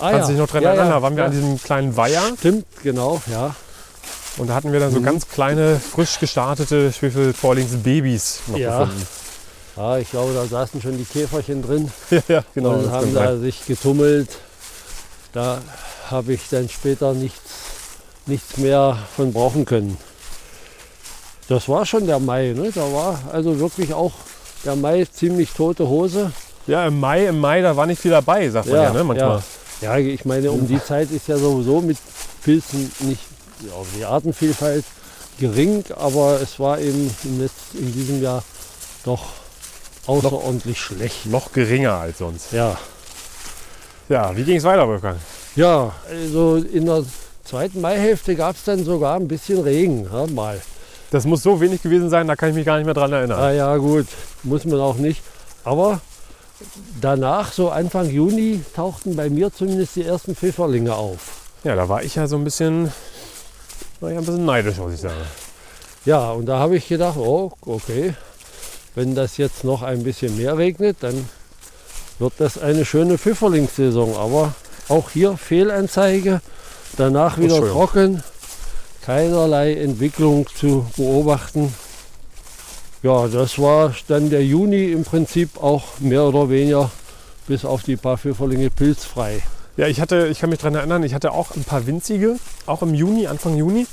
Ah, 0.00 0.10
Kannst 0.12 0.28
du 0.28 0.32
dich 0.32 0.40
noch 0.40 0.48
dran 0.48 0.62
ja, 0.62 0.68
erinnern? 0.70 0.88
ja, 0.88 0.94
Da 0.94 1.02
waren 1.02 1.14
wir 1.16 1.22
ja. 1.22 1.26
an 1.26 1.32
diesem 1.32 1.62
kleinen 1.62 1.96
Weiher 1.96 2.22
Stimmt, 2.38 2.64
genau, 2.82 3.20
ja. 3.30 3.54
und 4.38 4.48
da 4.48 4.54
hatten 4.54 4.72
wir 4.72 4.80
dann 4.80 4.90
so 4.92 5.00
Mhm. 5.00 5.04
ganz 5.04 5.28
kleine, 5.28 5.78
frisch 5.78 6.18
gestartete 6.18 6.92
Schwefelporlings-Babys 6.92 8.40
noch 8.48 8.56
Ja. 8.58 8.80
gefunden. 8.80 9.06
Ja, 9.76 9.98
ich 9.98 10.10
glaube, 10.10 10.34
da 10.34 10.44
saßen 10.46 10.82
schon 10.82 10.96
die 10.98 11.04
Käferchen 11.04 11.62
drin 11.62 11.90
Ja, 12.10 12.20
ja, 12.28 12.44
genau. 12.54 12.70
und 12.70 12.90
haben 12.90 13.14
da 13.14 13.26
sein. 13.28 13.40
sich 13.40 13.64
getummelt. 13.66 14.28
Da 15.32 15.58
habe 16.10 16.32
ich 16.32 16.48
dann 16.50 16.68
später 16.68 17.12
nichts, 17.14 17.40
nichts 18.26 18.56
mehr 18.56 18.98
von 19.16 19.32
brauchen 19.32 19.64
können. 19.64 19.96
Das 21.48 21.68
war 21.68 21.84
schon 21.86 22.06
der 22.06 22.18
Mai, 22.18 22.52
ne? 22.56 22.70
Da 22.74 22.80
war 22.92 23.20
also 23.32 23.58
wirklich 23.58 23.92
auch 23.94 24.12
der 24.64 24.76
Mai 24.76 25.06
ziemlich 25.12 25.50
tote 25.50 25.86
Hose. 25.88 26.32
ja, 26.66 26.86
im 26.86 26.98
Mai, 27.00 27.26
im 27.26 27.38
Mai, 27.38 27.60
da 27.62 27.76
war 27.76 27.86
nicht 27.86 28.00
viel 28.00 28.10
dabei, 28.10 28.48
sagt 28.50 28.66
man 28.68 28.76
ja, 28.76 28.92
ne, 28.92 29.02
manchmal. 29.04 29.36
Ja, 29.38 29.42
ich 29.98 30.24
meine, 30.24 30.50
um 30.50 30.66
die 30.66 30.82
Zeit 30.82 31.10
ist 31.10 31.28
ja 31.28 31.36
sowieso 31.38 31.80
mit 31.80 31.98
Pilzen 32.44 32.90
nicht 33.00 33.22
ja, 33.62 33.72
die 33.98 34.04
Artenvielfalt 34.04 34.84
gering, 35.38 35.84
aber 35.96 36.40
es 36.42 36.58
war 36.58 36.78
eben 36.78 37.14
im 37.24 37.40
Letz- 37.40 37.74
in 37.78 37.92
diesem 37.92 38.22
Jahr 38.22 38.42
doch 39.04 39.26
außerordentlich 40.06 40.80
schlecht. 40.80 41.26
Noch 41.26 41.52
geringer 41.52 41.94
als 41.94 42.18
sonst. 42.18 42.52
Ja. 42.52 42.76
Ja, 44.08 44.36
wie 44.36 44.42
ging 44.44 44.56
es 44.56 44.64
weiter, 44.64 44.86
Wolfgang? 44.88 45.18
ja, 45.56 45.92
also 46.08 46.56
in 46.56 46.86
der 46.86 47.04
zweiten 47.44 47.80
Maihälfte 47.80 48.34
gab 48.36 48.56
es 48.56 48.64
dann 48.64 48.84
sogar 48.84 49.16
ein 49.16 49.28
bisschen 49.28 49.60
Regen, 49.60 50.08
ja, 50.12 50.26
mal. 50.26 50.60
Das 51.10 51.24
muss 51.24 51.42
so 51.42 51.60
wenig 51.60 51.82
gewesen 51.82 52.08
sein, 52.08 52.26
da 52.28 52.36
kann 52.36 52.50
ich 52.50 52.54
mich 52.54 52.66
gar 52.66 52.76
nicht 52.76 52.84
mehr 52.86 52.94
dran 52.94 53.12
erinnern. 53.12 53.38
Ah 53.40 53.50
ja, 53.50 53.76
gut, 53.76 54.06
muss 54.42 54.64
man 54.64 54.80
auch 54.80 54.96
nicht. 54.96 55.22
Aber 55.64 56.00
danach, 57.00 57.52
so 57.52 57.70
Anfang 57.70 58.10
Juni, 58.10 58.62
tauchten 58.74 59.16
bei 59.16 59.30
mir 59.30 59.52
zumindest 59.52 59.96
die 59.96 60.04
ersten 60.04 60.34
Pfifferlinge 60.34 60.94
auf. 60.94 61.18
Ja, 61.64 61.74
da 61.74 61.88
war 61.88 62.02
ich 62.02 62.14
ja 62.14 62.26
so 62.26 62.36
ein 62.36 62.44
bisschen, 62.44 62.92
war 64.00 64.10
ich 64.10 64.18
ein 64.18 64.24
bisschen 64.24 64.44
neidisch, 64.44 64.78
muss 64.78 64.94
ich 64.94 65.00
sagen. 65.00 65.20
Ja, 66.04 66.32
und 66.32 66.46
da 66.46 66.58
habe 66.58 66.76
ich 66.76 66.88
gedacht, 66.88 67.18
oh, 67.18 67.52
okay, 67.66 68.14
wenn 68.94 69.14
das 69.14 69.36
jetzt 69.36 69.64
noch 69.64 69.82
ein 69.82 70.02
bisschen 70.02 70.36
mehr 70.36 70.56
regnet, 70.56 70.98
dann 71.00 71.28
wird 72.18 72.34
das 72.38 72.58
eine 72.58 72.84
schöne 72.84 73.18
Pfifferlingssaison. 73.18 74.16
Aber 74.16 74.54
auch 74.88 75.10
hier 75.10 75.36
Fehlanzeige, 75.36 76.40
danach 76.96 77.38
wieder 77.38 77.60
trocken, 77.60 78.22
keinerlei 79.02 79.74
Entwicklung 79.74 80.46
zu 80.54 80.86
beobachten. 80.96 81.74
Ja, 83.02 83.28
das 83.28 83.58
war 83.58 83.94
dann 84.08 84.28
der 84.28 84.44
Juni 84.44 84.92
im 84.92 85.04
Prinzip 85.04 85.62
auch 85.62 86.00
mehr 86.00 86.24
oder 86.24 86.50
weniger 86.50 86.90
bis 87.46 87.64
auf 87.64 87.82
die 87.82 87.96
paar 87.96 88.18
Pfifferlinge 88.18 88.70
pilzfrei. 88.70 89.42
Ja, 89.76 89.86
ich 89.86 90.00
hatte, 90.00 90.26
ich 90.26 90.40
kann 90.40 90.50
mich 90.50 90.58
daran 90.58 90.74
erinnern, 90.74 91.02
ich 91.02 91.14
hatte 91.14 91.32
auch 91.32 91.56
ein 91.56 91.64
paar 91.64 91.86
winzige, 91.86 92.36
auch 92.66 92.82
im 92.82 92.94
Juni, 92.94 93.26
Anfang 93.26 93.56
Juni. 93.56 93.86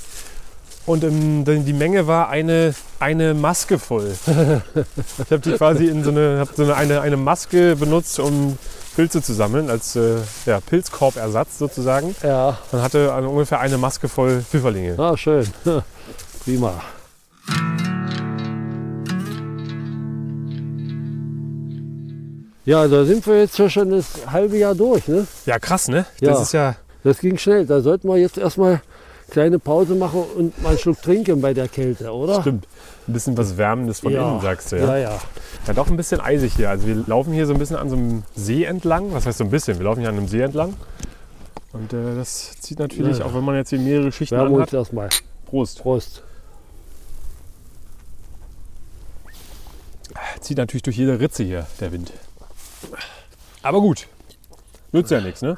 Und 0.86 1.04
ähm, 1.04 1.43
die 1.46 1.74
Menge 1.74 2.08
war 2.08 2.30
eine, 2.30 2.74
eine 3.00 3.34
Maske 3.34 3.78
voll. 3.80 4.15
ich 4.26 5.32
habe 5.32 5.39
die 5.39 5.52
quasi 5.54 5.88
in 5.88 6.04
so 6.04 6.12
eine, 6.12 6.39
hab 6.39 6.56
so 6.56 6.72
eine, 6.72 7.02
eine, 7.02 7.17
Maske 7.17 7.76
benutzt, 7.76 8.20
um 8.20 8.58
Pilze 8.96 9.22
zu 9.22 9.34
sammeln, 9.34 9.70
als 9.70 9.98
äh, 9.98 10.15
ja, 10.46 10.62
Pilzkorbersatz 10.62 11.58
sozusagen. 11.58 12.15
Ja, 12.24 12.58
Man 12.72 12.82
hatte 12.82 13.12
ungefähr 13.13 13.60
eine 13.60 13.78
Maske 13.78 14.08
voll 14.08 14.41
Pfifferlinge. 14.41 14.98
ah, 14.98 15.15
schön. 15.17 15.46
Prima. 16.46 16.82
Ja, 22.67 22.86
da 22.86 23.06
sind 23.06 23.25
wir 23.25 23.39
jetzt 23.39 23.56
schon 23.71 23.91
das 23.91 24.06
halbe 24.30 24.58
Jahr 24.58 24.75
durch. 24.75 25.08
Ne? 25.08 25.25
Ja, 25.45 25.58
krass, 25.58 25.88
ne? 25.88 26.06
Ja. 26.19 26.32
Das 26.34 26.41
ist 26.41 26.51
ja, 26.51 26.75
Das 27.01 27.19
ging 27.19 27.38
schnell. 27.38 27.65
Da 27.65 27.80
sollten 27.80 28.10
wir 28.10 28.17
jetzt 28.17 28.38
erstmal 28.38 28.82
kleine 29.30 29.58
Pause 29.58 29.95
machen 29.95 30.23
und 30.36 30.62
mal 30.62 30.69
einen 30.71 30.77
Schluck 30.77 31.01
trinken 31.01 31.39
bei 31.39 31.53
der 31.53 31.69
Kälte, 31.69 32.12
oder? 32.12 32.41
stimmt. 32.41 32.67
Ein 33.08 33.13
bisschen 33.13 33.38
was 33.38 33.56
Wärmendes 33.56 34.01
von 34.01 34.12
Ja. 34.12 34.27
innen, 34.30 34.41
sagst 34.41 34.73
du, 34.73 34.75
Ja, 34.75 34.97
ja? 34.97 35.12
ja. 35.12 35.19
Ja, 35.65 35.73
doch 35.73 35.88
ein 35.89 35.95
bisschen 35.95 36.19
eisig 36.19 36.56
hier. 36.58 36.69
Also 36.69 36.88
wir 36.88 36.95
laufen 37.08 37.32
hier 37.32 37.45
so 37.45 37.53
ein 37.53 37.60
bisschen 37.60 37.77
an 37.77 37.89
so 37.89 37.95
einem 37.95 38.23
See 38.36 38.65
entlang. 38.65 39.13
Was 39.13 39.25
heißt 39.25 39.38
so 39.38 39.45
ein 39.45 39.49
bisschen? 39.49 39.77
Wir 39.80 39.86
laufen 39.86 40.01
hier 40.01 40.10
an 40.10 40.17
einem 40.17 40.27
See 40.27 40.41
entlang. 40.41 40.73
Und 41.71 41.93
äh, 41.93 42.15
das 42.17 42.51
zieht 42.60 42.80
natürlich, 42.80 43.19
Ja, 43.19 43.25
auch 43.27 43.34
wenn 43.34 43.45
man 43.45 43.56
jetzt 43.56 43.69
hier 43.69 43.80
mehrere 43.80 44.12
Schichten 44.12 44.36
Wärmen 44.36 44.51
uns 44.51 44.60
anhat. 44.63 44.73
erstmal. 44.73 45.08
Prost. 45.45 45.82
Prost. 45.82 46.21
Zieht 50.41 50.58
natürlich 50.58 50.84
durch 50.84 50.97
jede 50.97 51.17
Ritze 51.21 51.43
hier, 51.43 51.65
der 51.80 51.93
Wind. 51.93 52.12
Aber 53.63 53.82
gut. 53.82 54.08
Nützt 54.92 55.12
ja 55.12 55.20
nichts, 55.22 55.42
ne? 55.42 55.58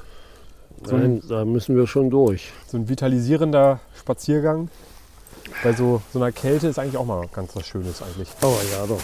So 0.84 0.96
ein, 0.96 1.02
Nein, 1.18 1.24
da 1.28 1.46
müssen 1.46 1.76
wir 1.76 1.88
schon 1.88 2.10
durch. 2.10 2.52
so 2.68 2.78
ein 2.78 2.88
vitalisierender 2.88 3.80
Spaziergang 3.98 4.70
bei 5.64 5.74
so, 5.74 6.02
so 6.14 6.20
einer 6.20 6.32
Kälte 6.32 6.68
ist 6.68 6.80
eigentlich 6.80 6.98
auch 6.98 7.06
mal 7.06 7.28
ganz 7.34 7.56
was 7.56 7.66
Schönes 7.68 8.02
eigentlich. 8.02 8.30
Aber 8.42 8.58
ja, 8.72 8.86
doch. 8.88 9.02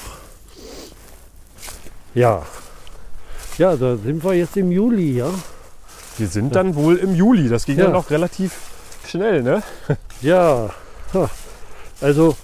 Ja. 2.13 2.43
Ja, 3.57 3.75
da 3.75 3.97
sind 3.97 4.23
wir 4.23 4.33
jetzt 4.33 4.55
im 4.57 4.71
Juli, 4.71 5.17
ja? 5.17 5.29
Wir 6.17 6.27
sind 6.27 6.55
dann 6.55 6.75
wohl 6.75 6.95
im 6.97 7.13
Juli. 7.15 7.49
Das 7.49 7.65
ging 7.65 7.77
ja, 7.77 7.85
Ja. 7.85 7.91
noch 7.91 8.09
relativ 8.09 8.53
schnell, 9.07 9.43
ne? 9.43 9.61
Ja. 10.21 10.69
Also, 12.01 12.35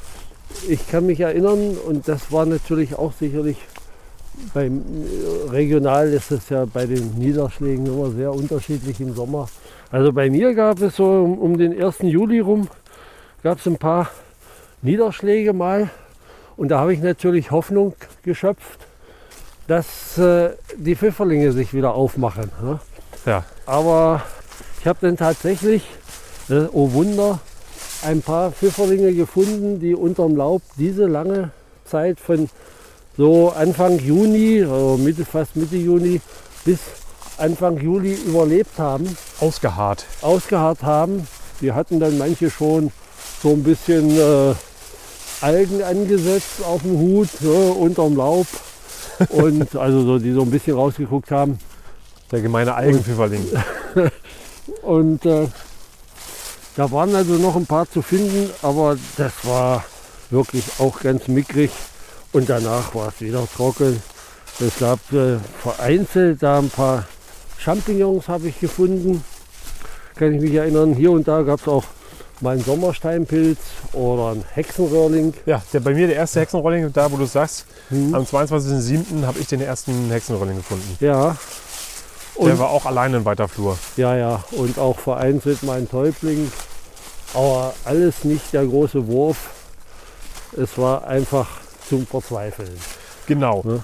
ich 0.68 0.88
kann 0.90 1.06
mich 1.06 1.20
erinnern, 1.20 1.78
und 1.78 2.08
das 2.08 2.32
war 2.32 2.46
natürlich 2.46 2.96
auch 2.96 3.14
sicherlich 3.14 3.58
beim 4.54 4.80
äh, 4.80 5.50
regional 5.50 6.12
ist 6.12 6.32
es 6.32 6.50
ja 6.50 6.66
bei 6.66 6.86
den 6.86 7.16
Niederschlägen 7.16 7.86
immer 7.86 8.12
sehr 8.12 8.34
unterschiedlich 8.34 9.00
im 9.00 9.14
Sommer. 9.14 9.50
Also 9.92 10.14
bei 10.14 10.30
mir 10.30 10.54
gab 10.54 10.82
es 10.82 10.96
so 10.96 11.06
um, 11.06 11.38
um 11.38 11.58
den 11.58 11.82
1. 11.82 12.00
Juli 12.02 12.40
rum 12.40 12.68
gab 13.44 13.60
es 13.60 13.66
ein 13.66 13.78
paar 13.78 14.10
Niederschläge 14.82 15.54
mal 15.54 15.90
und 16.58 16.70
da 16.70 16.80
habe 16.80 16.94
ich 16.94 17.02
natürlich 17.02 17.52
Hoffnung 17.52 17.94
geschöpft, 18.24 18.80
dass 19.68 20.18
äh, 20.18 20.52
die 20.78 20.96
Pfifferlinge 20.96 21.52
sich 21.52 21.74
wieder 21.74 21.94
aufmachen. 21.94 22.52
Ne? 22.62 22.80
Ja. 23.26 23.44
Aber 23.66 24.22
ich 24.80 24.88
habe 24.88 25.00
dann 25.02 25.18
tatsächlich, 25.18 25.84
äh, 26.50 26.66
oh 26.72 26.94
Wunder, 26.94 27.40
ein 28.04 28.22
paar 28.22 28.52
Pfifferlinge 28.52 29.14
gefunden, 29.14 29.80
die 29.80 29.94
unterm 29.94 30.36
Laub 30.36 30.62
diese 30.78 31.06
lange 31.06 31.52
Zeit 31.86 32.20
von 32.20 32.50
so 33.18 33.50
Anfang 33.50 34.00
Juni, 34.00 34.62
also 34.62 34.98
Mitte, 34.98 35.26
fast 35.26 35.56
Mitte 35.56 35.78
Juni 35.78 36.22
bis 36.66 36.80
Anfang 37.38 37.78
Juli 37.80 38.14
überlebt 38.14 38.78
haben, 38.78 39.18
Ausgeharrt. 39.40 40.06
ausgeharrt 40.22 40.84
haben. 40.84 41.28
Die 41.60 41.72
hatten 41.72 42.00
dann 42.00 42.18
manche 42.18 42.50
schon 42.50 42.92
so 43.42 43.50
ein 43.50 43.64
bisschen 43.64 44.10
äh, 44.12 44.54
Algen 45.42 45.84
angesetzt 45.84 46.64
auf 46.64 46.84
dem 46.84 46.98
Hut, 46.98 47.30
ne, 47.42 47.50
unterm 47.50 48.16
Laub. 48.16 48.48
Und 49.30 49.76
also 49.76 50.04
so, 50.04 50.20
die 50.20 50.32
so 50.34 50.42
ein 50.42 50.52
bisschen 50.52 50.76
rausgeguckt 50.76 51.32
haben. 51.32 51.60
Der 52.32 52.42
gemeine 52.42 52.74
Algenpfifferling. 52.76 53.46
Und 54.84 55.26
äh, 55.26 55.48
da 56.76 56.92
waren 56.92 57.14
also 57.14 57.34
noch 57.34 57.56
ein 57.56 57.66
paar 57.66 57.90
zu 57.90 58.02
finden, 58.02 58.50
aber 58.62 58.98
das 59.18 59.34
war 59.44 59.84
wirklich 60.30 60.64
auch 60.80 61.00
ganz 61.02 61.28
mickrig. 61.28 61.72
Und 62.34 62.50
danach 62.50 62.94
war 62.96 63.10
es 63.10 63.20
wieder 63.22 63.46
trocken. 63.56 64.02
Es 64.60 64.80
gab 64.80 65.00
äh, 65.12 65.38
vereinzelt 65.62 66.42
da 66.44 66.60
ein 66.60 66.70
paar 66.70 67.06
Champignons 67.58 68.28
habe 68.28 68.48
ich 68.48 68.60
gefunden. 68.60 69.24
Kann 70.16 70.34
ich 70.34 70.42
mich 70.42 70.54
erinnern. 70.54 70.94
Hier 70.94 71.12
und 71.12 71.28
da 71.28 71.42
gab 71.44 71.62
es 71.62 71.68
auch 71.68 71.84
mal 72.42 72.52
einen 72.52 72.64
Sommersteinpilz 72.64 73.60
oder 73.94 74.32
einen 74.32 74.44
Hexenröhrling. 74.54 75.34
Ja, 75.46 75.62
der, 75.74 75.80
bei 75.80 75.94
mir 75.94 76.08
der 76.08 76.16
erste 76.16 76.40
Hexenrolling, 76.40 76.92
da 76.92 77.12
wo 77.12 77.18
du 77.18 77.26
sagst, 77.26 77.66
Hm. 77.90 78.16
am 78.16 78.24
22.07. 78.24 79.26
habe 79.26 79.40
ich 79.40 79.48
den 79.48 79.62
ersten 79.62 80.10
Hexenrolling 80.10 80.58
gefunden. 80.58 80.98
Ja. 81.00 81.36
Der 82.38 82.46
Und, 82.54 82.60
war 82.60 82.70
auch 82.70 82.86
alleine 82.86 83.18
in 83.18 83.26
weiter 83.26 83.48
Flur. 83.48 83.78
ja, 83.98 84.16
ja. 84.16 84.44
Und 84.52 84.80
auch 84.80 84.98
vereinzelt 84.98 85.62
mal 85.64 85.78
ein 85.78 85.90
Täubling. 85.90 86.52
Aber 87.34 87.74
alles 87.86 88.24
nicht 88.24 88.52
der 88.54 88.66
große 88.66 89.08
Wurf. 89.08 89.38
Es 90.58 90.78
war 90.78 91.06
einfach 91.06 91.48
zum 91.92 92.08
Verzweifeln. 92.08 92.72
Genau. 93.28 93.64
Ne? 93.66 93.84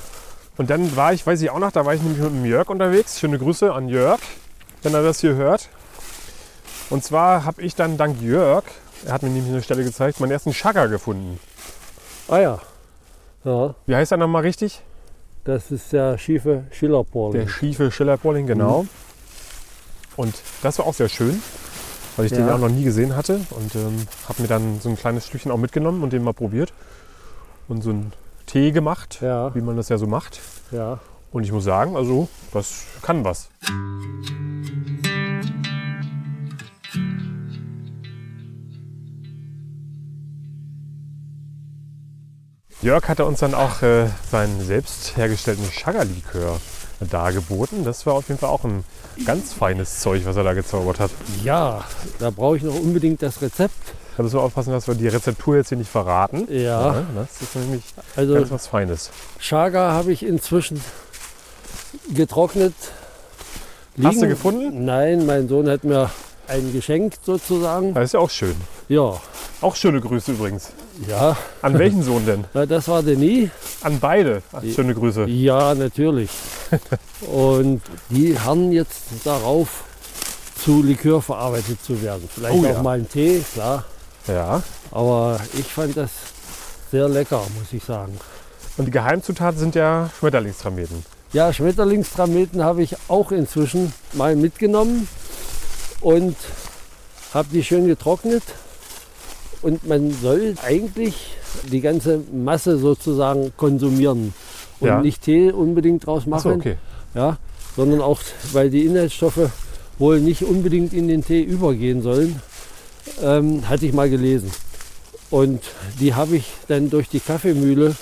Und 0.55 0.69
dann 0.69 0.95
war 0.95 1.11
ich, 1.11 1.27
weiß 1.27 1.41
ich 1.41 1.49
auch 1.49 1.59
noch, 1.59 1.73
da 1.73 1.85
war 1.85 1.93
ich 1.93 2.01
nämlich 2.01 2.21
mit 2.21 2.31
dem 2.31 2.45
Jörg 2.45 2.69
unterwegs. 2.69 3.19
Schöne 3.19 3.37
Grüße 3.37 3.73
an 3.73 3.89
Jörg, 3.89 4.19
wenn 4.81 4.93
er 4.93 5.03
das 5.03 5.19
hier 5.19 5.35
hört. 5.35 5.67
Und 6.89 7.03
zwar 7.03 7.43
habe 7.43 7.61
ich 7.61 7.75
dann 7.75 7.97
dank 7.97 8.21
Jörg, 8.21 8.63
er 9.05 9.11
hat 9.11 9.23
mir 9.23 9.29
nämlich 9.29 9.51
eine 9.51 9.61
Stelle 9.61 9.83
gezeigt, 9.83 10.21
meinen 10.21 10.31
ersten 10.31 10.53
Schagger 10.53 10.87
gefunden. 10.87 11.37
Ah 12.29 12.37
ja. 12.39 12.59
Ja, 13.43 13.75
Wie 13.85 13.95
heißt 13.95 14.11
er 14.13 14.17
nochmal 14.17 14.43
richtig? 14.43 14.81
das 15.43 15.71
ist 15.71 15.91
der 15.93 16.17
schiefe 16.17 16.63
Schillerporling. 16.71 17.41
Der 17.41 17.47
schiefe 17.49 17.89
Schillerporling, 17.91 18.47
genau. 18.47 18.83
Mhm. 18.83 18.89
Und 20.15 20.35
das 20.61 20.79
war 20.79 20.87
auch 20.87 20.93
sehr 20.93 21.07
schön, 21.09 21.41
weil 22.15 22.25
ich 22.25 22.31
den 22.31 22.41
Ja. 22.41 22.47
ja 22.47 22.55
auch 22.55 22.59
noch 22.59 22.69
nie 22.69 22.83
gesehen 22.83 23.15
hatte. 23.17 23.41
Und 23.51 23.75
ähm, 23.75 24.07
habe 24.27 24.41
mir 24.41 24.47
dann 24.47 24.79
so 24.81 24.87
ein 24.89 24.97
kleines 24.97 25.27
Stückchen 25.27 25.51
auch 25.51 25.57
mitgenommen 25.57 26.03
und 26.03 26.11
den 26.13 26.23
mal 26.23 26.33
probiert. 26.33 26.73
Und 27.67 27.82
so 27.84 27.89
einen 27.89 28.13
Tee 28.45 28.71
gemacht, 28.71 29.19
Ja, 29.21 29.53
wie 29.56 29.62
man 29.62 29.75
das 29.77 29.89
ja 29.89 29.97
so 29.97 30.08
macht. 30.08 30.39
ja. 30.71 30.99
Und 31.32 31.43
ich 31.43 31.51
muss 31.51 31.65
sagen, 31.65 31.95
also 31.97 32.30
das 32.53 32.86
kann 33.01 33.25
was. 33.25 33.49
Jörg 42.82 43.08
hatte 43.10 43.25
uns 43.25 43.39
dann 43.39 43.53
auch 43.53 43.82
äh, 43.82 44.08
seinen 44.32 44.62
selbst 44.63 45.17
hergestellten 45.17 45.65
Chaga-Likör 45.71 46.60
dargeboten. 46.99 47.84
Das 47.84 48.06
war 48.06 48.13
auf 48.13 48.27
jeden 48.30 48.39
Fall 48.39 48.49
auch 48.49 48.63
ein 48.63 48.84
ganz 49.25 49.51
feines 49.53 49.99
Zeug, 49.99 50.25
was 50.25 50.36
er 50.36 50.43
da 50.43 50.53
gezaubert 50.53 50.99
hat. 50.99 51.12
Ja, 51.43 51.84
da 52.19 52.30
brauche 52.30 52.58
ich 52.58 52.63
noch 52.63 52.75
unbedingt 52.80 53.21
das 53.21 53.41
Rezept. 53.41 53.73
Da 54.17 54.23
müssen 54.23 54.36
wir 54.36 54.41
aufpassen, 54.41 54.71
dass 54.73 54.88
wir 54.88 54.95
die 54.95 55.08
Rezeptur 55.08 55.58
jetzt 55.58 55.69
hier 55.69 55.77
nicht 55.77 55.91
verraten. 55.91 56.47
Ja, 56.51 57.03
das 57.15 57.41
ist 57.41 57.56
nämlich 57.56 57.84
also 58.15 58.34
ganz 58.34 58.49
was 58.51 58.65
Feines. 58.67 59.12
Chaga 59.39 59.91
habe 59.91 60.12
ich 60.12 60.23
inzwischen 60.25 60.82
getrocknet. 62.13 62.73
Hast 64.03 64.15
du 64.15 64.21
liegen. 64.21 64.30
gefunden? 64.30 64.86
Nein, 64.86 65.25
mein 65.25 65.47
Sohn 65.47 65.69
hat 65.69 65.84
mir 65.84 66.10
einen 66.47 66.73
geschenkt 66.73 67.19
sozusagen. 67.25 67.93
Das 67.93 68.06
ist 68.06 68.13
ja 68.13 68.19
auch 68.19 68.30
schön. 68.30 68.56
Ja, 68.89 69.19
Auch 69.62 69.75
schöne 69.75 69.99
Grüße 70.01 70.32
übrigens. 70.32 70.69
ja, 71.08 71.36
An 71.62 71.77
welchen 71.77 72.01
Sohn 72.03 72.25
denn? 72.25 72.45
das 72.67 72.88
war 72.88 73.03
Denis. 73.03 73.49
An 73.82 73.99
beide. 73.99 74.41
Ach, 74.53 74.62
schöne 74.73 74.93
Grüße. 74.95 75.25
Ja, 75.25 75.75
natürlich. 75.75 76.30
Und 77.32 77.82
die 78.10 78.39
harren 78.39 78.71
jetzt 78.71 79.03
darauf, 79.25 79.84
zu 80.63 80.82
Likör 80.84 81.21
verarbeitet 81.21 81.84
zu 81.84 82.01
werden. 82.01 82.27
Vielleicht 82.34 82.56
Oh 82.56 82.65
auch 82.65 82.73
ja. 82.77 82.82
mal 82.82 82.97
ein 82.97 83.10
Tee, 83.10 83.43
klar. 83.53 83.84
Ja. 84.27 84.61
Aber 84.91 85.39
ich 85.57 85.65
fand 85.65 85.95
das 85.97 86.11
sehr 86.91 87.07
lecker, 87.09 87.41
muss 87.57 87.71
ich 87.73 87.83
sagen. 87.83 88.17
Und 88.77 88.85
die 88.85 88.91
Geheimzutaten 88.91 89.59
sind 89.59 89.75
ja 89.75 90.09
Schmetterlingstrameten. 90.19 91.03
Ja, 91.33 91.51
Schmetterlingstrameten 91.51 92.63
habe 92.63 92.83
ich 92.83 92.95
auch 93.07 93.31
inzwischen 93.31 93.93
mal 94.13 94.35
mitgenommen 94.35 95.07
und 96.01 96.35
habe 97.33 97.47
die 97.51 97.63
schön 97.63 97.87
getrocknet. 97.87 98.43
Und 99.61 99.87
man 99.87 100.11
soll 100.21 100.55
eigentlich 100.63 101.35
die 101.71 101.81
ganze 101.81 102.21
Masse 102.31 102.77
sozusagen 102.77 103.51
konsumieren 103.57 104.33
und 104.79 104.87
Ja. 104.87 105.01
nicht 105.01 105.23
Tee 105.23 105.51
unbedingt 105.51 106.05
draus 106.05 106.27
machen, 106.27 106.53
okay. 106.53 106.77
ja, 107.15 107.37
sondern 107.75 108.01
auch, 108.01 108.19
weil 108.53 108.69
die 108.69 108.85
Inhaltsstoffe 108.85 109.49
wohl 109.97 110.19
nicht 110.19 110.43
unbedingt 110.43 110.93
in 110.93 111.07
den 111.07 111.25
Tee 111.25 111.41
übergehen 111.41 112.03
sollen, 112.03 112.39
ähm, 113.21 113.67
hatte 113.67 113.85
ich 113.85 113.93
mal 113.93 114.09
gelesen. 114.09 114.51
Und 115.29 115.61
die 115.99 116.13
habe 116.13 116.37
ich 116.37 116.45
dann 116.67 116.89
durch 116.89 117.09
die 117.09 117.19
Kaffeemühle 117.19 117.95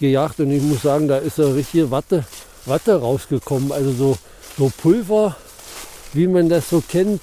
gejagt 0.00 0.40
und 0.40 0.50
ich 0.50 0.62
muss 0.62 0.82
sagen, 0.82 1.08
da 1.08 1.18
ist 1.18 1.36
so 1.36 1.50
richtige 1.50 1.90
Watte, 1.90 2.24
Watte 2.66 3.00
rausgekommen. 3.00 3.72
Also 3.72 3.92
so, 3.92 4.18
so 4.56 4.70
Pulver, 4.82 5.36
wie 6.12 6.26
man 6.26 6.48
das 6.48 6.68
so 6.68 6.82
kennt, 6.86 7.22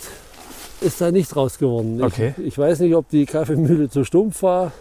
ist 0.81 0.99
da 0.99 1.11
nicht 1.11 1.35
raus 1.35 1.57
geworden. 1.57 2.03
Okay. 2.03 2.33
Ich, 2.37 2.47
ich 2.47 2.57
weiß 2.57 2.79
nicht, 2.79 2.95
ob 2.95 3.09
die 3.09 3.25
Kaffeemühle 3.25 3.89
zu 3.89 4.03
stumpf 4.03 4.43
war, 4.43 4.71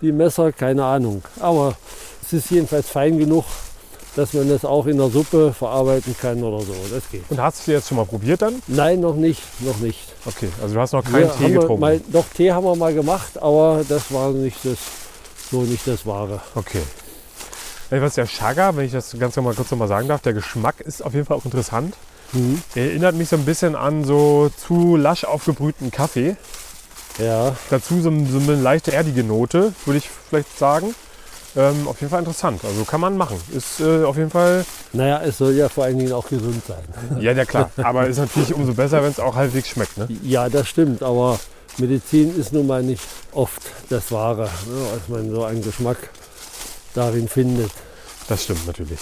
die 0.00 0.12
Messer, 0.12 0.52
keine 0.52 0.84
Ahnung. 0.84 1.22
Aber 1.40 1.76
es 2.22 2.32
ist 2.32 2.50
jedenfalls 2.50 2.88
fein 2.88 3.18
genug, 3.18 3.44
dass 4.16 4.32
man 4.32 4.48
das 4.48 4.64
auch 4.64 4.86
in 4.86 4.98
der 4.98 5.10
Suppe 5.10 5.52
verarbeiten 5.52 6.14
kann 6.20 6.42
oder 6.42 6.60
so. 6.60 6.74
Das 6.92 7.08
geht. 7.10 7.24
Und 7.28 7.40
hast 7.40 7.66
du 7.66 7.72
jetzt 7.72 7.88
schon 7.88 7.96
mal 7.96 8.06
probiert 8.06 8.42
dann? 8.42 8.62
Nein, 8.66 9.00
noch 9.00 9.16
nicht, 9.16 9.42
noch 9.60 9.78
nicht. 9.78 10.00
Okay, 10.24 10.48
also 10.62 10.74
du 10.74 10.80
hast 10.80 10.92
noch 10.92 11.04
Wir 11.04 11.26
keinen 11.26 11.38
Tee 11.38 11.52
wir 11.52 11.60
getrunken. 11.60 11.80
Mal, 11.80 12.00
doch, 12.12 12.24
Tee 12.34 12.52
haben 12.52 12.64
wir 12.64 12.76
mal 12.76 12.94
gemacht, 12.94 13.40
aber 13.42 13.84
das 13.88 14.12
war 14.12 14.30
nicht 14.30 14.58
das, 14.64 14.78
so 15.50 15.62
nicht 15.62 15.86
das 15.86 16.06
Wahre. 16.06 16.40
Okay. 16.54 16.82
Was 17.90 18.14
der 18.14 18.26
Chaga, 18.26 18.74
wenn 18.76 18.86
ich 18.86 18.92
das 18.92 19.16
ganz 19.18 19.36
mal 19.36 19.54
kurz 19.54 19.70
noch 19.70 19.78
mal 19.78 19.88
sagen 19.88 20.08
darf, 20.08 20.20
der 20.22 20.32
Geschmack 20.32 20.80
ist 20.80 21.04
auf 21.04 21.14
jeden 21.14 21.26
Fall 21.26 21.36
auch 21.36 21.44
interessant. 21.44 21.94
Mhm. 22.32 22.60
Er 22.74 22.86
erinnert 22.86 23.14
mich 23.14 23.28
so 23.28 23.36
ein 23.36 23.44
bisschen 23.44 23.76
an 23.76 24.04
so 24.04 24.50
zu 24.56 24.96
lasch 24.96 25.24
aufgebrühten 25.24 25.90
Kaffee. 25.90 26.36
Ja, 27.18 27.54
Dazu 27.70 28.00
so, 28.00 28.10
so 28.10 28.38
eine 28.38 28.60
leichte 28.60 28.92
erdige 28.92 29.22
Note, 29.22 29.72
würde 29.84 29.98
ich 29.98 30.08
vielleicht 30.08 30.58
sagen. 30.58 30.94
Ähm, 31.56 31.86
auf 31.86 32.00
jeden 32.00 32.10
Fall 32.10 32.18
interessant. 32.20 32.60
Also 32.64 32.84
kann 32.84 33.00
man 33.00 33.16
machen. 33.16 33.36
Ist 33.56 33.80
äh, 33.80 34.02
auf 34.04 34.16
jeden 34.16 34.30
Fall, 34.30 34.64
naja, 34.92 35.20
es 35.24 35.38
soll 35.38 35.52
ja 35.54 35.68
vor 35.68 35.84
allen 35.84 35.98
Dingen 35.98 36.12
auch 36.12 36.28
gesund 36.28 36.62
sein. 36.66 36.82
ja, 37.20 37.32
ja 37.32 37.44
klar. 37.44 37.70
Aber 37.76 38.06
ist 38.08 38.18
natürlich 38.18 38.52
umso 38.54 38.74
besser, 38.74 39.02
wenn 39.02 39.10
es 39.10 39.20
auch 39.20 39.36
halbwegs 39.36 39.68
schmeckt. 39.68 39.96
Ne? 39.96 40.08
Ja, 40.22 40.48
das 40.48 40.68
stimmt, 40.68 41.02
aber 41.02 41.38
Medizin 41.78 42.36
ist 42.38 42.52
nun 42.52 42.66
mal 42.66 42.82
nicht 42.82 43.02
oft 43.32 43.62
das 43.88 44.10
Wahre, 44.12 44.42
ne, 44.44 44.86
was 44.92 45.08
man 45.08 45.30
so 45.30 45.44
einen 45.44 45.62
Geschmack 45.62 45.98
darin 46.94 47.28
findet. 47.28 47.70
Das 48.28 48.44
stimmt 48.44 48.66
natürlich. 48.66 48.98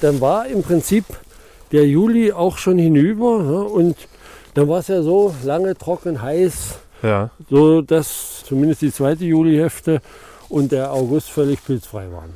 Dann 0.00 0.20
war 0.20 0.46
im 0.46 0.62
Prinzip 0.62 1.04
der 1.72 1.86
Juli 1.86 2.32
auch 2.32 2.58
schon 2.58 2.78
hinüber 2.78 3.42
ne, 3.42 3.64
und 3.64 3.96
dann 4.54 4.68
war 4.68 4.80
es 4.80 4.88
ja 4.88 5.02
so 5.02 5.34
lange 5.44 5.76
trocken, 5.76 6.20
heiß, 6.22 6.52
Ja. 7.02 7.30
so 7.48 7.82
dass 7.82 8.42
zumindest 8.44 8.82
die 8.82 8.92
zweite 8.92 9.24
Julihälfte 9.24 10.00
und 10.50 10.72
der 10.72 10.92
August 10.92 11.30
völlig 11.30 11.64
pilzfrei 11.64 12.10
waren. 12.12 12.34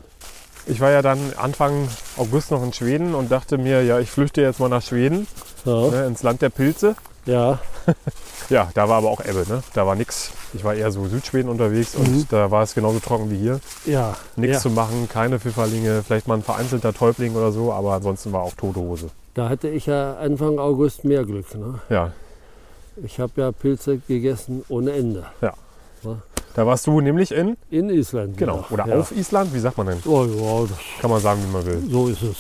Ich 0.67 0.81
war 0.81 0.91
ja 0.91 1.03
dann 1.03 1.19
Anfang 1.37 1.89
August 2.17 2.51
noch 2.51 2.63
in 2.63 2.73
Schweden 2.73 3.15
und 3.15 3.31
dachte 3.31 3.59
mir, 3.59 3.83
ja, 3.85 3.99
ich 3.99 4.11
flüchte 4.11 4.41
jetzt 4.41 4.61
mal 4.61 4.71
nach 4.71 4.83
Schweden, 4.83 5.27
Ja, 5.67 5.89
ne, 5.91 6.07
ins 6.07 6.23
Land 6.23 6.41
der 6.41 6.49
Pilze. 6.49 6.97
ja, 7.27 7.59
Ja, 8.51 8.71
da 8.75 8.89
war 8.89 8.99
aber 8.99 9.11
auch 9.11 9.21
Ebbe, 9.25 9.45
ne? 9.49 9.63
Da 9.75 9.87
war 9.87 9.95
nichts. 9.95 10.31
Ich 10.53 10.65
war 10.65 10.75
eher 10.75 10.91
so 10.91 11.07
Südschweden 11.07 11.51
unterwegs 11.51 11.95
und 11.95 12.09
Mhm. 12.11 12.27
da 12.31 12.51
war 12.51 12.63
es 12.63 12.75
genauso 12.75 12.99
trocken 13.01 13.31
wie 13.31 13.37
hier. 13.39 13.61
ja. 13.87 14.15
Nichts 14.37 14.57
ja. 14.57 14.61
zu 14.61 14.71
machen, 14.71 15.09
keine 15.11 15.39
Pfifferlinge, 15.41 16.03
vielleicht 16.07 16.29
mal 16.29 16.35
ein 16.35 16.43
vereinzelter 16.43 16.93
Täubling 16.95 17.35
oder 17.35 17.53
so, 17.53 17.73
aber 17.73 17.93
ansonsten 17.95 18.33
war 18.33 18.43
auch 18.43 18.55
tote 18.55 18.81
Hose. 18.81 19.09
Da 19.35 19.49
hatte 19.49 19.69
ich 19.69 19.87
ja 19.87 20.15
Anfang 20.17 20.59
August 20.59 21.05
mehr 21.05 21.25
Glück. 21.25 21.55
Ne? 21.55 21.81
Ja, 21.91 22.13
Ich 23.03 23.19
habe 23.19 23.33
ja 23.41 23.51
Pilze 23.53 23.99
gegessen 24.07 24.65
ohne 24.69 24.93
Ende. 24.93 25.25
Da 26.55 26.67
warst 26.67 26.87
du 26.87 27.01
nämlich 27.01 27.33
in, 27.33 27.57
In 27.71 27.91
Island. 27.91 28.37
genau, 28.37 28.65
oder 28.71 28.87
ja. 28.87 28.99
auf 28.99 29.11
Island, 29.13 29.53
wie 29.55 29.59
sagt 29.59 29.77
man 29.77 29.89
denn? 29.89 29.99
Oh, 30.07 30.25
ja, 30.25 30.67
das, 30.69 30.79
Kann 31.01 31.11
man 31.11 31.21
sagen, 31.21 31.41
wie 31.47 31.53
man 31.53 31.67
will. 31.67 31.83
so 31.91 32.09
ist 32.09 32.23
es. 32.23 32.37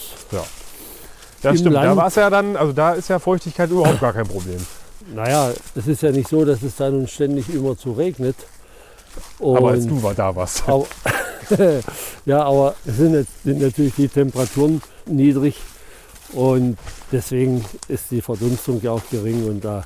Ja, 1.42 1.50
Im 1.50 1.56
stimmt. 1.58 1.74
Da 1.76 1.84
Land- 1.84 1.96
war 1.96 2.06
es 2.06 2.14
ja 2.14 2.30
dann, 2.30 2.56
also 2.56 2.72
da 2.72 2.92
ist 2.92 3.08
ja 3.08 3.18
Feuchtigkeit 3.18 3.70
überhaupt 3.70 4.00
gar 4.00 4.12
kein 4.12 4.26
Problem. 4.26 4.64
Naja, 5.14 5.50
es 5.74 5.86
ist 5.86 6.02
ja 6.02 6.10
nicht 6.10 6.28
so, 6.28 6.44
dass 6.44 6.62
es 6.62 6.76
da 6.76 6.88
nun 6.90 7.06
ständig 7.06 7.52
immer 7.54 7.76
zu 7.76 7.92
regnet. 7.92 8.36
Und, 9.38 9.58
Aber 9.58 9.70
als 9.70 9.86
du 9.86 10.02
war, 10.02 10.14
da 10.14 10.34
warst. 10.34 10.66
aber, 10.68 10.86
ja, 12.24 12.42
aber 12.42 12.74
es 12.86 12.96
sind, 12.96 13.14
jetzt, 13.14 13.42
sind 13.44 13.60
natürlich 13.60 13.94
die 13.96 14.08
Temperaturen 14.08 14.80
niedrig 15.06 15.56
und 16.32 16.78
deswegen 17.12 17.64
ist 17.88 18.10
die 18.10 18.22
Verdunstung 18.22 18.80
ja 18.82 18.92
auch 18.92 19.02
gering 19.10 19.46
und 19.46 19.64
da, 19.64 19.84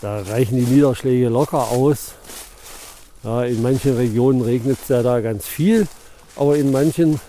da 0.00 0.22
reichen 0.22 0.56
die 0.56 0.64
Niederschläge 0.74 1.28
locker 1.28 1.68
aus. 1.70 2.14
Ja, 3.28 3.44
in 3.44 3.60
manchen 3.60 3.94
Regionen 3.94 4.40
regnet 4.40 4.78
es 4.82 4.88
ja 4.88 5.02
da 5.02 5.20
ganz 5.20 5.44
viel, 5.46 5.86
aber 6.34 6.56
in 6.56 6.72
manchen 6.72 7.20